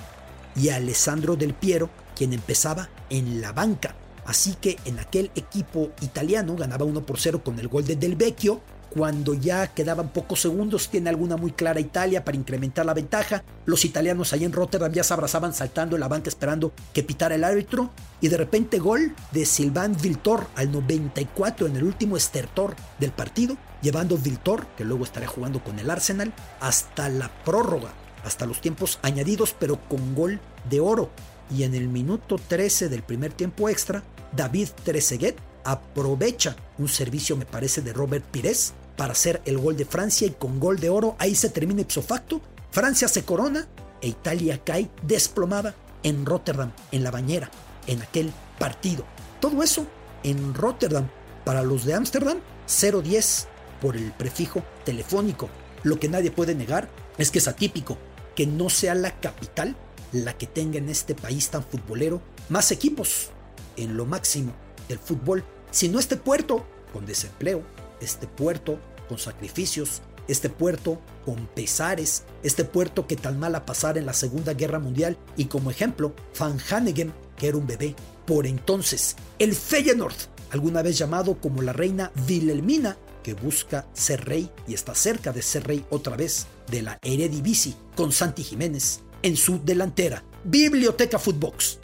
y 0.55 0.69
Alessandro 0.69 1.35
Del 1.35 1.53
Piero, 1.53 1.89
quien 2.15 2.33
empezaba 2.33 2.89
en 3.09 3.41
la 3.41 3.53
banca. 3.53 3.95
Así 4.27 4.55
que 4.59 4.77
en 4.83 4.99
aquel 4.99 5.31
equipo 5.35 5.89
italiano 6.01 6.55
ganaba 6.57 6.85
1 6.85 7.05
por 7.05 7.17
0 7.17 7.41
con 7.43 7.57
el 7.59 7.69
gol 7.69 7.85
de 7.85 7.95
Del 7.95 8.17
Vecchio. 8.17 8.61
Cuando 8.89 9.33
ya 9.33 9.67
quedaban 9.67 10.09
pocos 10.09 10.41
segundos, 10.41 10.89
tiene 10.89 11.09
alguna 11.09 11.37
muy 11.37 11.51
clara 11.51 11.79
Italia 11.79 12.25
para 12.25 12.37
incrementar 12.37 12.85
la 12.85 12.93
ventaja. 12.93 13.43
Los 13.65 13.85
italianos 13.85 14.33
ahí 14.33 14.43
en 14.43 14.51
Rotterdam 14.51 14.91
ya 14.91 15.03
se 15.03 15.13
abrazaban 15.13 15.53
saltando 15.53 15.95
en 15.95 16.01
la 16.01 16.09
banca 16.09 16.29
esperando 16.29 16.73
que 16.93 17.03
pitara 17.03 17.35
el 17.35 17.45
árbitro. 17.45 17.89
Y 18.19 18.27
de 18.27 18.35
repente 18.35 18.79
gol 18.79 19.15
de 19.31 19.45
Sylvain 19.45 19.95
Viltor 19.95 20.47
al 20.55 20.73
94 20.73 21.67
en 21.67 21.77
el 21.77 21.83
último 21.83 22.17
estertor 22.17 22.75
del 22.99 23.11
partido, 23.11 23.55
llevando 23.81 24.17
Viltor, 24.17 24.67
que 24.75 24.83
luego 24.83 25.05
estaría 25.05 25.29
jugando 25.29 25.63
con 25.63 25.79
el 25.79 25.89
Arsenal, 25.89 26.33
hasta 26.59 27.07
la 27.07 27.29
prórroga, 27.45 27.93
hasta 28.25 28.45
los 28.45 28.59
tiempos 28.59 28.99
añadidos, 29.03 29.55
pero 29.57 29.79
con 29.87 30.15
gol 30.15 30.41
de 30.69 30.81
oro. 30.81 31.11
Y 31.49 31.63
en 31.63 31.75
el 31.75 31.87
minuto 31.87 32.37
13 32.45 32.89
del 32.89 33.03
primer 33.03 33.31
tiempo 33.31 33.69
extra, 33.69 34.03
David 34.33 34.69
Trezeguet 34.83 35.37
aprovecha 35.63 36.55
un 36.77 36.87
servicio, 36.87 37.35
me 37.35 37.45
parece, 37.45 37.81
de 37.81 37.93
Robert 37.93 38.25
Pires 38.25 38.73
para 38.95 39.11
hacer 39.11 39.41
el 39.45 39.57
gol 39.57 39.77
de 39.77 39.85
Francia 39.85 40.27
y 40.27 40.31
con 40.31 40.59
gol 40.59 40.79
de 40.79 40.89
oro 40.89 41.15
ahí 41.19 41.35
se 41.35 41.49
termina 41.49 41.81
ipso 41.81 42.01
facto. 42.01 42.41
Francia 42.71 43.07
se 43.07 43.23
corona 43.23 43.67
e 44.01 44.07
Italia 44.07 44.61
cae 44.63 44.89
desplomada 45.03 45.75
en 46.03 46.25
Rotterdam, 46.25 46.71
en 46.91 47.03
la 47.03 47.11
bañera, 47.11 47.49
en 47.85 48.01
aquel 48.01 48.31
partido. 48.59 49.05
Todo 49.39 49.61
eso 49.61 49.85
en 50.23 50.53
Rotterdam. 50.53 51.09
Para 51.43 51.63
los 51.63 51.85
de 51.85 51.93
Ámsterdam, 51.93 52.39
010 52.67 53.47
por 53.81 53.95
el 53.95 54.11
prefijo 54.11 54.63
telefónico. 54.83 55.49
Lo 55.83 55.99
que 55.99 56.09
nadie 56.09 56.31
puede 56.31 56.55
negar 56.55 56.89
es 57.17 57.31
que 57.31 57.39
es 57.39 57.47
atípico 57.47 57.97
que 58.35 58.45
no 58.45 58.69
sea 58.69 58.95
la 58.95 59.19
capital 59.19 59.75
la 60.11 60.37
que 60.37 60.47
tenga 60.47 60.77
en 60.77 60.89
este 60.89 61.15
país 61.15 61.49
tan 61.49 61.63
futbolero 61.63 62.21
más 62.49 62.71
equipos 62.71 63.31
en 63.77 63.95
lo 63.95 64.05
máximo 64.05 64.53
del 64.89 64.99
fútbol, 64.99 65.43
sino 65.71 65.99
este 65.99 66.17
puerto 66.17 66.65
con 66.91 67.05
desempleo, 67.05 67.63
este 68.01 68.27
puerto 68.27 68.79
con 69.07 69.17
sacrificios, 69.17 70.01
este 70.27 70.49
puerto 70.49 70.99
con 71.25 71.47
pesares, 71.47 72.23
este 72.43 72.63
puerto 72.65 73.07
que 73.07 73.15
tan 73.15 73.39
mal 73.39 73.55
a 73.55 73.65
pasar 73.65 73.97
en 73.97 74.05
la 74.05 74.13
Segunda 74.13 74.53
Guerra 74.53 74.79
Mundial 74.79 75.17
y 75.35 75.45
como 75.45 75.71
ejemplo, 75.71 76.13
Van 76.37 76.57
Hanegem, 76.69 77.11
que 77.37 77.47
era 77.47 77.57
un 77.57 77.67
bebé. 77.67 77.95
Por 78.25 78.45
entonces, 78.45 79.15
el 79.39 79.55
Feyenoord, 79.55 80.15
alguna 80.51 80.81
vez 80.81 80.97
llamado 80.97 81.39
como 81.39 81.61
la 81.61 81.73
reina 81.73 82.11
Wilhelmina, 82.27 82.97
que 83.23 83.33
busca 83.33 83.85
ser 83.93 84.25
rey 84.25 84.49
y 84.67 84.73
está 84.73 84.95
cerca 84.95 85.33
de 85.33 85.41
ser 85.41 85.67
rey 85.67 85.85
otra 85.89 86.15
vez 86.15 86.47
de 86.71 86.81
la 86.81 86.97
Eredivisie 87.01 87.75
con 87.95 88.11
Santi 88.11 88.43
Jiménez 88.43 89.01
en 89.21 89.35
su 89.35 89.63
delantera. 89.63 90.23
Biblioteca 90.43 91.19
Footbox. 91.19 91.79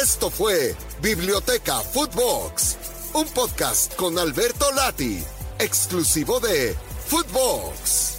Esto 0.00 0.30
fue 0.30 0.76
Biblioteca 1.02 1.80
Footbox, 1.80 2.76
un 3.14 3.26
podcast 3.26 3.96
con 3.96 4.16
Alberto 4.16 4.70
Lati, 4.72 5.20
exclusivo 5.58 6.38
de 6.38 6.76
Footbox. 7.06 8.17